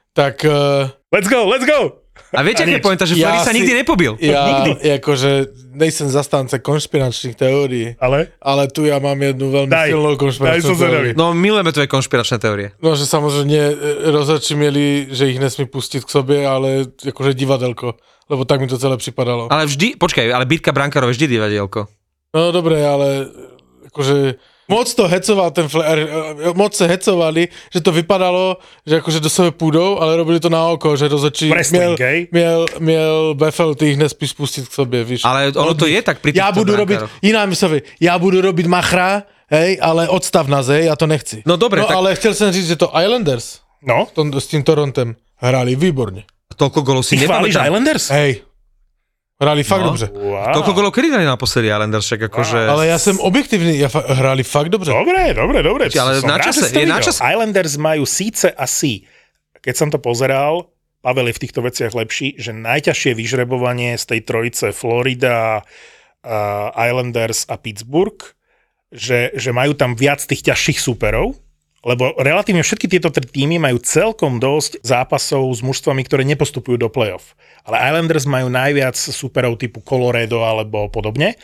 tak 0.09 0.39
uh, 0.41 0.87
let's 1.11 1.27
go, 1.27 1.43
let's 1.45 1.67
go! 1.67 1.99
A 2.31 2.41
viete, 2.41 2.61
a 2.61 2.65
aká 2.65 2.71
je 2.71 2.79
nič. 2.79 2.85
pointa, 2.85 3.03
že 3.03 3.13
Ja 3.13 3.29
Flery 3.29 3.39
sa 3.39 3.51
si- 3.51 3.57
nikdy 3.59 3.73
nepobil. 3.75 4.11
ja 4.17 4.41
Nikdy. 4.65 4.89
akože 4.97 5.31
nejsem 5.71 6.07
zastánce 6.07 6.57
konšpiračných 6.59 7.35
teórií, 7.35 7.93
Ale 7.99 8.33
ale 8.39 8.65
tu 8.67 8.85
ja 8.85 8.97
mám 8.97 9.13
jednu 9.15 9.49
veľmi 9.51 9.69
Daj, 9.69 9.89
silnú 9.89 10.07
daj 10.07 10.17
konšpiračnú 10.19 10.71
zvedavý. 10.71 11.09
teóriu. 11.09 11.13
No, 11.15 11.25
milujeme 11.31 11.69
tvoje 11.69 11.85
konšpiračné 11.87 12.37
teórie. 12.37 12.67
No, 12.79 12.93
že 12.93 13.03
samozrejme 13.03 13.53
e, 13.53 13.73
rozhodči 14.09 14.53
mieli, 14.53 15.09
že 15.09 15.27
ich 15.27 15.37
nesmí 15.37 15.67
pustiť 15.67 16.01
k 16.01 16.09
sobě, 16.11 16.39
ale 16.43 16.89
akože 16.95 17.33
divadelko, 17.33 17.97
lebo 18.27 18.41
tak 18.43 18.61
mi 18.61 18.67
to 18.67 18.77
celé 18.77 18.95
připadalo. 18.95 19.49
Ale 19.49 19.65
vždy, 19.65 19.93
počkaj, 19.95 20.25
ale 20.27 20.45
bitka 20.47 20.69
brankárov 20.69 21.09
je 21.09 21.15
vždy 21.15 21.27
divadielko. 21.31 21.85
No 22.31 22.49
dobre, 22.49 22.81
ale 22.81 23.29
akože 23.87 24.41
moc 24.73 24.87
to 24.93 25.07
hecoval 25.07 25.51
ten 25.53 25.69
Flair, 25.69 25.99
e, 25.99 26.09
moc 26.53 26.73
se 26.73 26.87
hecovali, 26.87 27.47
že 27.73 27.79
to 27.81 27.91
vypadalo, 27.93 28.57
že 28.81 28.97
akože 28.97 29.19
do 29.21 29.29
sebe 29.29 29.51
půjdou, 29.53 30.01
ale 30.01 30.17
robili 30.17 30.39
to 30.41 30.49
na 30.49 30.65
oko, 30.73 30.97
že 30.97 31.07
rozhodčí 31.07 31.53
měl, 31.71 31.95
hej? 31.99 32.27
měl, 32.31 32.65
měl 32.79 33.33
Befel, 33.37 33.75
ty 33.75 33.93
ich 33.93 33.97
nespíš 33.97 34.33
pustit 34.33 34.67
k 34.67 34.73
sobě, 34.73 35.03
víš. 35.03 35.21
Ale 35.25 35.53
ono 35.53 35.73
to 35.77 35.85
je 35.85 36.01
tak 36.01 36.19
pri 36.19 36.33
ja 36.33 36.49
budu 36.49 36.73
robiť, 36.73 37.21
iná 37.21 37.45
myslovi, 37.45 37.85
ja 38.01 38.17
budu 38.17 38.41
robiť 38.41 38.65
machra, 38.65 39.23
hej, 39.53 39.77
ale 39.77 40.09
odstav 40.09 40.49
nás, 40.49 40.67
hej, 40.67 40.89
ja 40.89 40.95
to 40.97 41.05
nechci. 41.05 41.45
No 41.45 41.55
dobre, 41.55 41.85
no, 41.85 41.87
tak- 41.87 41.97
ale 41.97 42.15
chcel 42.17 42.33
som 42.33 42.49
říct, 42.49 42.73
že 42.73 42.77
to 42.81 42.89
Islanders 42.89 43.61
no, 43.83 44.07
tom, 44.15 44.31
s 44.33 44.47
tým 44.47 44.63
Torontem 44.63 45.15
hrali 45.37 45.75
výborne. 45.75 46.23
Toľko 46.53 46.79
golov 46.85 47.03
si 47.03 47.17
nepamätám. 47.17 47.67
Islanders? 47.67 48.13
Hej, 48.13 48.45
hrali 49.43 49.63
fakt 49.63 49.83
No. 49.83 49.87
dobře. 49.91 50.07
Wow. 50.15 50.53
Toľko 50.55 50.71
golov 50.73 50.91
kedy 50.95 51.11
dali 51.11 51.25
naposledy 51.27 51.67
Islanders, 51.67 52.05
však 52.07 52.21
akože... 52.31 52.59
Ale 52.63 52.87
ja 52.87 52.97
som 52.97 53.19
objektivný, 53.19 53.75
ja 53.75 53.91
fa- 53.91 54.07
hrali 54.07 54.41
fakt 54.41 54.71
dobře. 54.71 54.95
Dobre, 54.95 55.35
dobre, 55.35 55.59
dobre. 55.59 55.83
Ale 55.91 56.23
Som 56.23 56.31
na 56.31 56.39
čase, 56.39 56.71
je 56.71 56.87
na 56.87 57.03
čase. 57.03 57.19
Islanders 57.19 57.75
majú 57.75 58.07
síce 58.07 58.47
asi, 58.49 59.03
keď 59.59 59.73
som 59.75 59.87
to 59.91 59.99
pozeral, 59.99 60.71
Pavel 61.03 61.27
je 61.27 61.35
v 61.35 61.43
týchto 61.43 61.59
veciach 61.59 61.91
lepší, 61.91 62.39
že 62.39 62.55
najťažšie 62.55 63.11
vyžrebovanie 63.11 63.99
z 63.99 64.05
tej 64.07 64.19
trojice 64.23 64.71
Florida, 64.71 65.59
uh, 65.59 66.71
Islanders 66.73 67.43
a 67.51 67.59
Pittsburgh, 67.59 68.23
že, 68.87 69.35
že 69.35 69.51
majú 69.51 69.75
tam 69.75 69.99
viac 69.99 70.23
tých 70.23 70.47
ťažších 70.47 70.79
súperov, 70.79 71.42
lebo 71.83 72.15
relatívne 72.15 72.63
všetky 72.63 72.87
tieto 72.87 73.11
tri 73.11 73.27
týmy 73.27 73.59
majú 73.59 73.77
celkom 73.83 74.39
dosť 74.39 74.79
zápasov 74.83 75.51
s 75.51 75.59
mužstvami, 75.59 76.01
ktoré 76.07 76.23
nepostupujú 76.23 76.79
do 76.79 76.87
play-off. 76.87 77.35
Ale 77.67 77.79
Islanders 77.79 78.23
majú 78.23 78.47
najviac 78.47 78.95
súperov 78.95 79.59
typu 79.59 79.83
Colorado 79.83 80.43
alebo 80.47 80.87
podobne. 80.87 81.35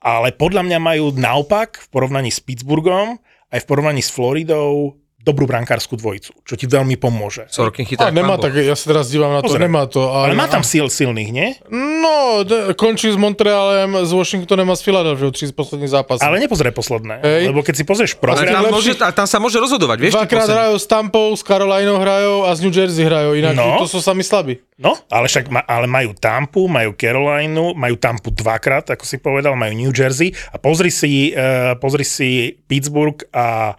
Ale 0.00 0.32
podľa 0.32 0.64
mňa 0.64 0.78
majú 0.80 1.12
naopak 1.12 1.76
v 1.76 1.86
porovnaní 1.92 2.32
s 2.32 2.40
Pittsburghom 2.40 3.20
aj 3.50 3.60
v 3.60 3.68
porovnaní 3.68 4.00
s 4.00 4.08
Floridou 4.08 4.99
dobrú 5.20 5.44
brankárskú 5.44 5.94
dvojicu, 5.94 6.32
čo 6.40 6.54
ti 6.54 6.64
veľmi 6.64 6.96
pomôže. 6.96 7.44
Sorokin 7.46 7.84
A 7.84 7.88
chytá 7.88 8.04
jak 8.08 8.16
nemá 8.16 8.34
tak, 8.34 8.56
ja 8.56 8.72
sa 8.72 8.88
teraz 8.88 9.06
dívam 9.06 9.28
na 9.30 9.40
to, 9.40 9.52
Pozeraj. 9.52 9.62
nemá 9.62 9.82
to. 9.84 10.00
Ale 10.08 10.32
má 10.32 10.46
tam 10.46 10.64
sil 10.64 10.88
silných, 10.88 11.28
nie? 11.28 11.48
No, 11.68 12.40
d- 12.40 12.72
končí 12.72 13.06
s 13.06 13.14
Montrealem, 13.14 14.00
s 14.00 14.10
Washingtonem 14.10 14.64
a 14.64 14.72
s 14.72 14.80
Philadelphia, 14.80 15.28
tri 15.28 15.44
z 15.44 15.52
posledných 15.52 15.92
zápasov. 15.92 16.24
Ale 16.24 16.40
nepozeraj 16.40 16.72
posledné. 16.72 17.14
Hej. 17.20 17.42
Lebo 17.46 17.60
keď 17.60 17.74
si 17.74 17.84
pozrieš 17.84 18.12
Ale 18.12 18.22
program, 18.22 18.48
tam, 18.48 18.62
lepší- 18.66 18.72
môže, 18.72 18.92
a 18.98 19.10
tam 19.12 19.26
sa 19.26 19.36
môže 19.36 19.58
rozhodovať, 19.58 19.96
vieš? 20.00 20.12
Dvakrát 20.14 20.48
hrajú 20.48 20.74
s 20.74 20.86
Tampou, 20.86 21.28
s 21.30 21.42
Carolinou 21.42 21.96
hrajú 21.96 22.34
a 22.42 22.50
s 22.50 22.58
New 22.58 22.72
Jersey 22.72 23.04
hrajú, 23.04 23.30
inak 23.34 23.52
No. 23.52 23.76
to 23.76 23.86
sú 23.86 24.00
sami 24.00 24.20
slabí. 24.20 24.56
No, 24.74 24.96
ale 25.06 25.28
však 25.28 25.46
ma, 25.46 25.60
ale 25.60 25.84
majú 25.84 26.16
Tampu, 26.16 26.64
majú 26.64 26.96
Carolinu, 26.96 27.76
majú 27.76 27.94
Tampu 27.94 28.32
dvakrát, 28.32 28.88
ako 28.88 29.04
si 29.04 29.16
povedal, 29.16 29.52
majú 29.52 29.76
New 29.76 29.92
Jersey 29.92 30.32
a 30.48 30.56
pozri 30.56 30.88
si, 30.88 31.30
uh, 31.30 31.76
pozri 31.76 32.00
si 32.02 32.28
Pittsburgh 32.64 33.20
a, 33.30 33.76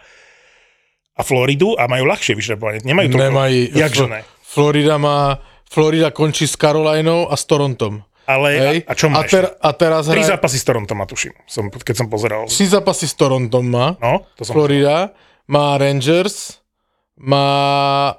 a 1.12 1.20
Floridu 1.20 1.76
a 1.76 1.84
majú 1.88 2.08
ľahšie 2.08 2.32
vyžrebovanie. 2.32 2.80
Nemajú 2.84 3.06
to. 3.12 3.16
Nemají. 3.20 3.60
Jakže 3.76 4.04
ne? 4.08 4.20
Florida 4.40 4.96
má, 4.96 5.40
Florida 5.68 6.08
končí 6.12 6.48
s 6.48 6.56
Carolinou 6.56 7.28
a 7.28 7.34
s 7.36 7.44
Torontom. 7.44 8.04
Ale 8.22 8.48
Hej. 8.54 8.78
a, 8.86 8.92
a 8.92 8.94
čo 8.94 9.06
a, 9.10 9.18
má 9.18 9.20
ter, 9.26 9.50
ešte? 9.50 9.58
a 9.58 9.68
teraz 9.74 10.02
Tri 10.06 10.22
hraje, 10.22 10.30
zápasy 10.30 10.56
s 10.62 10.64
Torontom, 10.64 10.96
ma 10.96 11.06
tuším, 11.10 11.34
som, 11.44 11.64
keď 11.68 11.94
som 11.96 12.06
pozeral. 12.06 12.46
Tři 12.46 12.66
zápasy 12.78 13.06
s 13.10 13.14
Torontom 13.18 13.66
má. 13.66 13.98
No, 13.98 14.24
to 14.38 14.46
som 14.46 14.54
Florida, 14.54 15.10
má 15.50 15.74
Rangers, 15.74 16.62
má, 17.18 17.46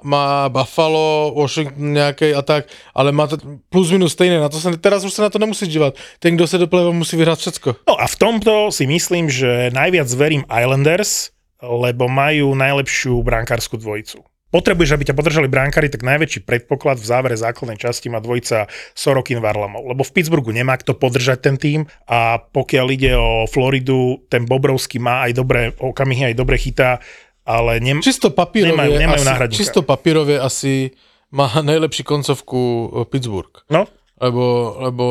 má 0.04 0.48
Buffalo, 0.52 1.34
Washington 1.34 1.96
nejakej 1.96 2.36
a 2.36 2.42
tak, 2.46 2.70
ale 2.94 3.10
má 3.10 3.26
to 3.26 3.40
plus 3.72 3.90
minus 3.90 4.14
stejné, 4.14 4.38
na 4.38 4.52
to 4.52 4.60
sa, 4.60 4.70
teraz 4.76 5.02
už 5.02 5.12
sa 5.12 5.26
na 5.26 5.30
to 5.32 5.42
nemusí 5.42 5.66
dívať. 5.66 5.98
Ten, 6.22 6.38
kdo 6.38 6.46
sa 6.46 6.60
do 6.60 6.68
musí 6.92 7.18
vyhrať 7.18 7.38
všetko. 7.40 7.68
No 7.88 7.98
a 7.98 8.06
v 8.06 8.16
tomto 8.16 8.70
si 8.70 8.84
myslím, 8.86 9.32
že 9.32 9.72
najviac 9.74 10.08
verím 10.14 10.44
Islanders, 10.46 11.33
lebo 11.60 12.06
majú 12.06 12.54
najlepšiu 12.54 13.20
brankárskú 13.20 13.76
dvojicu. 13.76 14.22
Potrebuješ, 14.48 14.94
aby 14.94 15.04
ťa 15.04 15.18
podržali 15.18 15.48
brankári, 15.50 15.90
tak 15.90 16.06
najväčší 16.06 16.46
predpoklad 16.46 17.02
v 17.02 17.06
závere 17.10 17.34
základnej 17.34 17.74
časti 17.74 18.06
má 18.06 18.22
dvojica 18.22 18.70
Sorokin 18.94 19.42
Varlamov. 19.42 19.82
Lebo 19.82 20.06
v 20.06 20.14
Pittsburghu 20.14 20.54
nemá 20.54 20.78
kto 20.78 20.94
podržať 20.94 21.38
ten 21.42 21.56
tým 21.58 21.80
a 22.06 22.38
pokiaľ 22.38 22.86
ide 22.94 23.18
o 23.18 23.50
Floridu, 23.50 24.22
ten 24.30 24.46
Bobrovský 24.46 25.02
má 25.02 25.26
aj 25.26 25.32
dobré 25.34 25.62
okamihy, 25.74 26.30
aj 26.30 26.38
dobre 26.38 26.54
chytá, 26.54 27.02
ale 27.42 27.82
nem... 27.82 27.98
Čisto 27.98 28.30
Nemajú- 28.30 28.94
nemajú 28.94 29.20
asi, 29.20 29.26
náhradníka. 29.26 29.58
čisto 29.58 29.82
papírovie 29.82 30.38
asi 30.38 30.94
má 31.34 31.50
najlepší 31.74 32.06
koncovku 32.06 32.60
eh, 32.62 33.10
Pittsburgh. 33.10 33.58
No, 33.74 33.90
Lebo, 34.22 34.78
lebo 34.78 35.04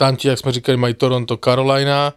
tam 0.00 0.16
ti, 0.16 0.32
jak 0.32 0.40
sme 0.40 0.52
říkali, 0.52 0.80
mají 0.80 0.94
Toronto, 0.96 1.36
Carolina, 1.36 2.16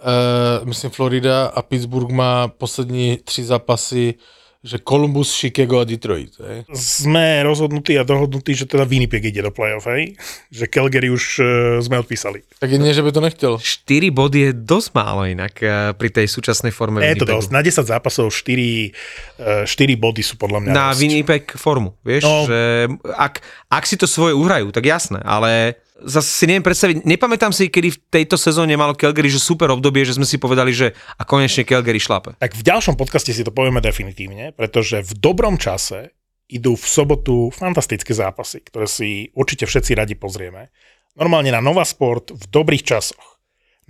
uh, 0.00 0.66
myslím 0.68 0.90
Florida 0.90 1.46
a 1.46 1.62
Pittsburgh 1.62 2.10
má 2.10 2.48
poslední 2.48 3.18
tři 3.24 3.44
zápasy 3.44 4.14
že 4.60 4.76
Columbus, 4.84 5.32
Chicago 5.32 5.80
a 5.80 5.88
Detroit. 5.88 6.36
Hej. 6.36 6.68
Sme 6.76 7.40
rozhodnutí 7.40 7.96
a 7.96 8.04
dohodnutí, 8.04 8.52
že 8.52 8.68
teda 8.68 8.84
Winnipeg 8.84 9.24
ide 9.24 9.40
do 9.40 9.48
play-off, 9.48 9.88
hej? 9.88 10.20
Že 10.52 10.64
Calgary 10.68 11.08
už 11.08 11.24
uh, 11.40 11.46
sme 11.80 11.96
odpísali. 11.96 12.44
Tak 12.60 12.68
je 12.68 12.76
nie, 12.76 12.92
že 12.92 13.00
by 13.00 13.08
to 13.08 13.24
nechtěl. 13.24 13.52
4 13.56 14.12
body 14.12 14.38
je 14.40 14.52
dosť 14.52 14.90
málo 14.92 15.24
inak 15.24 15.56
eh, 15.64 15.96
pri 15.96 16.12
tej 16.12 16.28
súčasnej 16.28 16.76
forme 16.76 17.00
Je 17.00 17.16
to 17.16 17.24
dosť. 17.24 17.48
Na 17.56 17.64
10 17.64 17.88
zápasov 17.88 18.28
4, 18.28 19.64
uh, 19.64 19.64
4 19.64 19.96
body 19.96 20.20
sú 20.20 20.36
podľa 20.36 20.68
mňa 20.68 20.70
Na 20.76 20.92
dosť. 20.92 21.00
Winnipeg 21.00 21.44
formu, 21.56 21.96
vieš, 22.04 22.28
No. 22.28 22.44
že 22.44 22.84
ak, 23.16 23.40
ak 23.72 23.84
si 23.88 23.96
to 23.96 24.04
svoje 24.04 24.36
uhrajú, 24.36 24.68
tak 24.76 24.84
jasné, 24.84 25.24
ale 25.24 25.80
zase 26.04 26.30
si 26.30 26.44
neviem 26.48 26.64
predstaviť, 26.64 27.04
nepamätám 27.04 27.52
si, 27.52 27.68
kedy 27.68 27.88
v 27.94 27.98
tejto 28.08 28.36
sezóne 28.40 28.76
malo 28.76 28.96
Calgary, 28.96 29.28
že 29.28 29.42
super 29.42 29.68
obdobie, 29.72 30.04
že 30.04 30.16
sme 30.16 30.26
si 30.28 30.40
povedali, 30.40 30.72
že 30.72 30.96
a 31.18 31.22
konečne 31.24 31.66
Calgary 31.66 32.00
šlape. 32.00 32.36
Tak 32.40 32.56
v 32.56 32.62
ďalšom 32.62 32.96
podcaste 32.96 33.32
si 33.32 33.42
to 33.44 33.52
povieme 33.52 33.84
definitívne, 33.84 34.52
pretože 34.56 35.04
v 35.04 35.12
dobrom 35.18 35.60
čase 35.60 36.16
idú 36.50 36.74
v 36.74 36.86
sobotu 36.86 37.54
fantastické 37.54 38.10
zápasy, 38.10 38.60
ktoré 38.66 38.90
si 38.90 39.30
určite 39.38 39.70
všetci 39.70 39.94
radi 39.94 40.18
pozrieme. 40.18 40.74
Normálne 41.14 41.54
na 41.54 41.62
Nova 41.62 41.86
Sport 41.86 42.34
v 42.34 42.44
dobrých 42.50 42.82
časoch. 42.82 43.38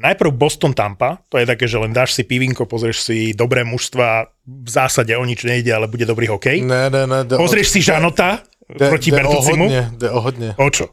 Najprv 0.01 0.33
Boston 0.33 0.73
Tampa, 0.73 1.21
to 1.29 1.37
je 1.37 1.45
také, 1.45 1.69
že 1.69 1.77
len 1.77 1.93
dáš 1.93 2.17
si 2.17 2.25
pivinko, 2.25 2.65
pozrieš 2.65 3.05
si 3.05 3.37
dobré 3.37 3.69
mužstva, 3.69 4.33
v 4.49 4.69
zásade 4.69 5.13
o 5.13 5.25
nič 5.29 5.45
nejde, 5.45 5.69
ale 5.77 5.93
bude 5.93 6.09
dobrý 6.09 6.25
hokej. 6.33 6.65
Ne, 6.65 6.89
ne, 6.89 7.05
ne. 7.05 7.21
Pozrieš 7.29 7.69
si 7.69 7.81
Žanota 7.85 8.41
jde, 8.65 8.89
proti 8.89 9.11
jde 9.13 9.17
o 9.17 9.19
Bertucimu. 9.21 9.65
hodně, 9.65 9.91
jde 9.93 10.11
o 10.11 10.21
hodně. 10.21 10.55
O 10.57 10.71
čo? 10.71 10.89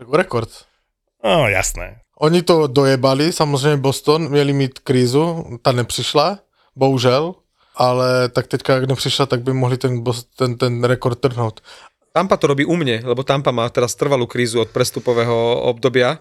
Však 0.00 0.16
rekord. 0.16 0.48
No 1.20 1.44
jasné. 1.44 2.00
Oni 2.20 2.42
to 2.42 2.66
dojebali, 2.66 3.32
samozřejmě 3.32 3.76
Boston, 3.76 4.28
měli 4.28 4.52
mít 4.52 4.78
krízu, 4.78 5.44
ta 5.62 5.72
nepřišla, 5.72 6.38
bohužel, 6.76 7.34
ale 7.76 8.28
tak 8.28 8.46
teďka, 8.46 8.74
jak 8.74 8.84
nepřišla, 8.84 9.26
tak 9.26 9.42
by 9.42 9.52
mohli 9.52 9.76
ten, 9.76 10.04
ten, 10.36 10.56
ten 10.56 10.84
rekord 10.84 11.20
trhnout. 11.20 11.60
Tampa 12.12 12.36
to 12.36 12.46
robí 12.46 12.64
u 12.64 12.76
mne, 12.76 13.04
lebo 13.04 13.22
Tampa 13.22 13.52
má 13.52 13.68
teraz 13.68 13.94
trvalú 13.94 14.24
krízu 14.26 14.64
od 14.64 14.72
prestupového 14.72 15.60
obdobia, 15.68 16.18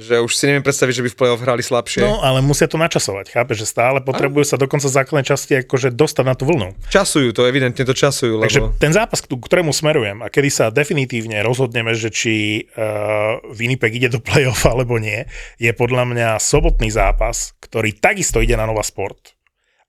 že 0.00 0.18
už 0.18 0.32
si 0.32 0.48
neviem 0.48 0.64
predstaviť, 0.64 0.94
že 0.96 1.04
by 1.04 1.10
v 1.12 1.18
play-off 1.20 1.44
hrali 1.44 1.60
slabšie. 1.60 2.00
No, 2.00 2.24
ale 2.24 2.40
musia 2.40 2.66
to 2.66 2.80
načasovať, 2.80 3.36
chápeš, 3.36 3.62
že 3.62 3.66
stále 3.68 4.00
potrebujú 4.00 4.48
sa 4.48 4.56
dokonca 4.56 4.88
základnej 4.88 5.28
časti 5.28 5.60
akože 5.62 5.92
dostať 5.92 6.24
na 6.24 6.34
tú 6.34 6.48
vlnu. 6.48 6.72
Časujú 6.88 7.36
to, 7.36 7.44
evidentne 7.44 7.84
to 7.84 7.92
časujú, 7.92 8.40
lebo... 8.40 8.48
Takže 8.48 8.60
ten 8.80 8.92
zápas, 8.96 9.20
k 9.20 9.36
ktorému 9.36 9.70
smerujem 9.70 10.24
a 10.24 10.32
kedy 10.32 10.48
sa 10.48 10.64
definitívne 10.72 11.44
rozhodneme, 11.44 11.92
že 11.92 12.08
či 12.08 12.64
uh, 12.64 13.38
Winnipeg 13.52 13.92
ide 13.94 14.08
do 14.08 14.24
play-off 14.24 14.64
alebo 14.64 14.96
nie, 14.96 15.28
je 15.60 15.70
podľa 15.76 16.08
mňa 16.08 16.28
sobotný 16.40 16.88
zápas, 16.88 17.52
ktorý 17.60 17.94
takisto 18.00 18.40
ide 18.40 18.56
na 18.56 18.64
Nova 18.64 18.82
Sport. 18.82 19.36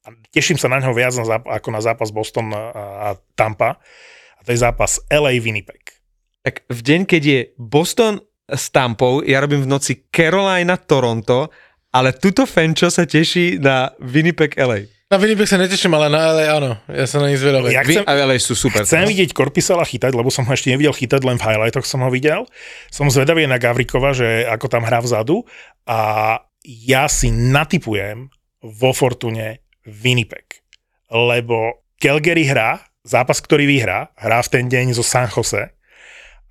A 0.01 0.11
teším 0.33 0.57
sa 0.57 0.65
na 0.65 0.81
ňo 0.81 0.97
viac 0.97 1.13
na 1.13 1.25
záp- 1.29 1.45
ako 1.45 1.69
na 1.69 1.81
zápas 1.81 2.09
Boston 2.09 2.49
a 2.57 2.81
a 3.01 3.07
Tampa. 3.35 3.81
A 4.37 4.41
to 4.45 4.49
je 4.53 4.59
zápas 4.61 4.97
LA 5.09 5.37
Winnipeg. 5.41 6.01
Tak 6.41 6.65
v 6.65 6.79
deň, 6.81 7.01
keď 7.05 7.21
je 7.21 7.39
Boston 7.61 8.17
s 8.51 8.69
Tampou, 8.69 9.23
ja 9.23 9.39
robím 9.39 9.63
v 9.63 9.71
noci 9.71 10.05
Carolina, 10.11 10.77
Toronto, 10.77 11.49
ale 11.91 12.15
tuto 12.15 12.47
Fenčo 12.47 12.87
sa 12.87 13.03
teší 13.03 13.59
na 13.59 13.91
Winnipeg 13.99 14.55
LA. 14.55 14.87
Na 15.11 15.19
Winnipeg 15.19 15.47
se 15.47 15.57
neteším, 15.59 15.91
ale 15.93 16.07
na 16.09 16.31
LA 16.31 16.55
ano, 16.55 16.77
já 16.87 17.07
jsem 17.07 17.21
na 17.21 17.29
ní 17.29 17.37
zvědavý. 17.37 17.73
Ja 17.73 17.83
chcem- 17.83 18.07
a 18.07 18.13
LA 18.15 18.39
sú 18.39 18.55
super. 18.55 18.87
Chcem 18.87 19.03
vidieť 19.03 19.35
Korpisela 19.35 19.83
chytať, 19.83 20.15
lebo 20.15 20.31
som 20.31 20.47
ho 20.47 20.53
ešte 20.55 20.71
nevidel 20.71 20.95
chytať, 20.95 21.19
len 21.27 21.35
v 21.35 21.51
highlightoch 21.51 21.83
som 21.83 21.99
ho 21.99 22.07
videl. 22.07 22.47
Som 22.87 23.11
zvedavý 23.11 23.43
na 23.43 23.59
Gavrikova, 23.59 24.15
že 24.15 24.47
ako 24.47 24.71
tam 24.71 24.87
hrá 24.87 25.03
vzadu 25.03 25.43
a 25.83 26.39
ja 26.63 27.11
si 27.11 27.27
natypujem 27.27 28.31
vo 28.63 28.95
Fortune 28.95 29.59
Winnipeg. 29.83 30.63
Lebo 31.11 31.83
Calgary 31.99 32.47
hrá, 32.47 32.79
zápas, 33.03 33.43
ktorý 33.43 33.67
vyhrá, 33.67 34.15
hrá 34.15 34.39
v 34.39 34.47
ten 34.47 34.65
deň 34.71 34.95
zo 34.95 35.03
San 35.03 35.27
Jose 35.27 35.75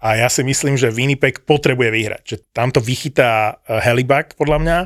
a 0.01 0.17
ja 0.17 0.29
si 0.33 0.41
myslím, 0.41 0.81
že 0.81 0.89
Winnipeg 0.91 1.45
potrebuje 1.45 1.91
vyhrať. 1.93 2.23
Že 2.25 2.37
tamto 2.57 2.81
vychytá 2.81 3.61
eh, 3.69 3.81
Helibak, 3.85 4.35
podľa 4.35 4.59
mňa, 4.59 4.79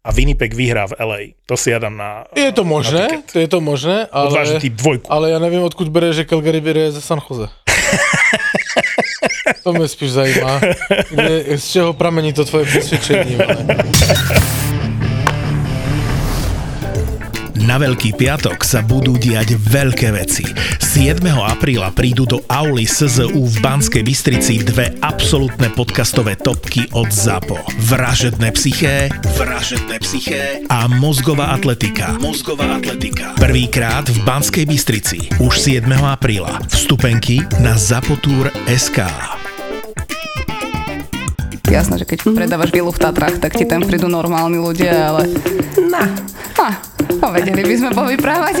a 0.00 0.08
Winnipeg 0.16 0.56
vyhrá 0.56 0.88
v 0.88 0.96
LA. 0.96 1.20
To 1.44 1.60
si 1.60 1.70
ja 1.70 1.78
dám 1.78 1.92
na... 1.92 2.24
Je 2.32 2.48
to 2.56 2.64
možné, 2.64 3.20
tiket. 3.20 3.36
je 3.36 3.48
to 3.52 3.60
možné, 3.60 4.08
Odvážny 4.08 4.56
ale, 4.56 4.64
typ 4.64 4.72
dvojku. 4.72 5.12
ale 5.12 5.30
já 5.30 5.38
nevím, 5.38 5.62
odkud 5.62 5.88
bere, 5.88 6.12
že 6.12 6.24
Calgary 6.24 6.60
vyhraje 6.60 6.92
ze 6.92 7.00
San 7.00 7.20
Jose. 7.30 7.52
to 9.62 9.72
mě 9.72 9.88
spíš 9.88 10.10
zajímá. 10.10 10.60
Kde, 11.10 11.58
z 11.58 11.70
čeho 11.70 11.92
pramení 11.92 12.32
to 12.32 12.44
tvoje 12.44 12.64
přesvědčení? 12.64 13.38
Na 17.60 17.76
Veľký 17.76 18.16
piatok 18.16 18.64
sa 18.64 18.80
budú 18.80 19.20
diať 19.20 19.52
veľké 19.52 20.16
veci. 20.16 20.48
7. 20.80 21.20
apríla 21.28 21.92
prídu 21.92 22.24
do 22.24 22.40
Auly 22.48 22.88
SZU 22.88 23.36
v 23.36 23.56
Banskej 23.60 24.00
Bystrici 24.00 24.64
dve 24.64 24.96
absolútne 25.04 25.68
podcastové 25.68 26.40
topky 26.40 26.88
od 26.96 27.12
ZAPO. 27.12 27.60
Vražedné 27.84 28.48
psyché, 28.56 29.12
vražedné 29.36 30.00
psyché 30.00 30.64
a 30.72 30.88
mozgová 30.88 31.52
atletika. 31.52 32.16
Mozgová 32.16 32.80
atletika. 32.80 33.36
Prvýkrát 33.36 34.08
v 34.08 34.18
Banskej 34.24 34.64
Bystrici. 34.64 35.28
Už 35.36 35.60
7. 35.60 35.84
apríla. 36.00 36.64
Vstupenky 36.72 37.44
na 37.60 37.76
zapotur.sk. 37.76 39.04
Jasné, 41.68 42.02
že 42.02 42.08
keď 42.08 42.18
predávaš 42.34 42.72
vilu 42.72 42.88
v 42.88 42.98
Tatrách, 42.98 43.36
tak 43.38 43.54
ti 43.54 43.68
tam 43.68 43.84
prídu 43.84 44.08
normálni 44.08 44.58
ľudia, 44.58 45.12
ale... 45.12 45.28
Na. 45.78 46.02
Ha, 46.58 46.99
no 47.20 47.28
vedeli 47.30 47.62
by 47.62 47.74
sme 47.76 47.90
povyprávať. 47.92 48.54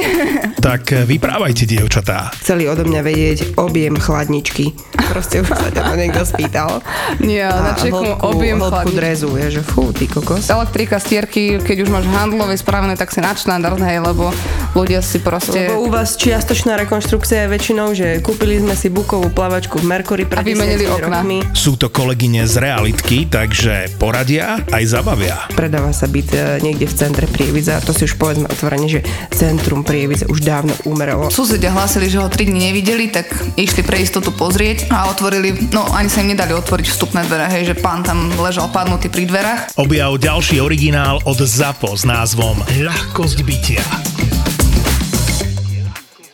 Tak 0.60 0.82
eh, 0.92 1.08
vyprávajte, 1.08 1.64
dievčatá. 1.64 2.28
chceli 2.44 2.68
odo 2.68 2.84
mňa 2.84 3.00
vedieť 3.00 3.38
objem 3.56 3.96
chladničky. 3.96 4.76
Proste 5.10 5.42
už 5.42 5.50
sa 5.60 5.68
ťa 5.74 5.82
to 5.90 5.94
niekto 5.98 6.22
spýtal. 6.22 6.78
Nie, 7.18 7.50
na 7.50 7.74
čeku 7.74 8.06
objem 8.22 8.62
hĺbku 8.62 8.94
drezu, 8.94 9.34
je, 9.34 9.58
že 9.58 9.62
fú, 9.66 9.90
ty 9.90 10.06
kokos. 10.06 10.46
Elektrika, 10.46 11.02
stierky, 11.02 11.58
keď 11.58 11.76
už 11.82 11.88
máš 11.90 12.06
handlové 12.06 12.54
spravené, 12.54 12.94
tak 12.94 13.10
si 13.10 13.18
načnádar, 13.18 13.74
hej, 13.82 13.98
lebo 13.98 14.30
ľudia 14.78 15.02
si 15.02 15.18
proste... 15.18 15.66
Lebo 15.66 15.82
u 15.82 15.90
vás 15.90 16.14
čiastočná 16.14 16.78
rekonštrukcia 16.86 17.46
je 17.46 17.48
väčšinou, 17.50 17.88
že 17.96 18.22
kúpili 18.22 18.62
sme 18.62 18.78
si 18.78 18.86
bukovú 18.86 19.32
plavačku 19.34 19.82
v 19.82 19.86
Mercury 19.88 20.24
pred 20.28 20.42
A 20.42 20.46
vymenili 20.46 20.86
10 20.86 20.94
okná. 21.00 21.20
rokmi. 21.24 21.38
Sú 21.56 21.74
to 21.74 21.90
kolegyne 21.90 22.46
z 22.46 22.54
realitky, 22.60 23.26
takže 23.26 23.90
poradia 23.98 24.62
aj 24.70 24.84
zabavia. 24.86 25.36
Predáva 25.56 25.90
sa 25.90 26.06
byt 26.06 26.30
e, 26.30 26.38
niekde 26.62 26.86
v 26.86 26.94
centre 26.94 27.26
Prievidza, 27.26 27.82
to 27.82 27.90
si 27.96 28.06
už 28.06 28.14
povedzme 28.20 28.46
otvorene, 28.46 28.86
že 28.86 29.00
centrum 29.34 29.82
Prievidza 29.82 30.28
už 30.28 30.44
dávno 30.44 30.76
umeralo. 30.86 31.32
Susedia 31.32 31.72
hlásili, 31.72 32.12
že 32.12 32.20
ho 32.20 32.28
3 32.28 32.46
dní 32.46 32.70
nevideli, 32.70 33.08
tak 33.08 33.32
išli 33.56 33.82
pre 33.82 34.04
istotu 34.04 34.30
pozrieť 34.34 34.92
a 34.92 34.99
a 35.00 35.08
otvorili, 35.08 35.72
no 35.72 35.88
ani 35.96 36.12
sa 36.12 36.20
im 36.20 36.36
nedali 36.36 36.52
otvoriť 36.52 36.86
vstupné 36.92 37.24
dvere, 37.24 37.48
hej, 37.48 37.72
že 37.72 37.74
pán 37.80 38.04
tam 38.04 38.28
ležal 38.36 38.68
padnutý 38.68 39.08
pri 39.08 39.24
dverách. 39.24 39.72
Objav 39.80 40.20
ďalší 40.20 40.60
originál 40.60 41.24
od 41.24 41.40
ZAPO 41.40 41.96
s 41.96 42.04
názvom 42.04 42.60
Ľahkosť 42.68 43.38
bytia. 43.40 43.80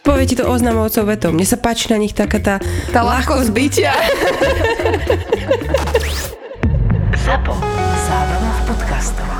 Povie 0.02 0.26
ti 0.26 0.35
to 0.35 0.50
oznamovcov 0.50 1.07
vetou. 1.07 1.31
Mne 1.31 1.46
sa 1.46 1.59
páči 1.59 1.94
na 1.94 1.98
nich 1.98 2.14
taká 2.14 2.42
tá... 2.42 2.55
Tá 2.90 3.07
ľahkosť 3.07 3.50
bytia. 3.55 3.94
ZAPO. 7.26 7.55
Zábrná 8.07 8.50
v 8.50 8.62
podcastovách. 8.70 9.36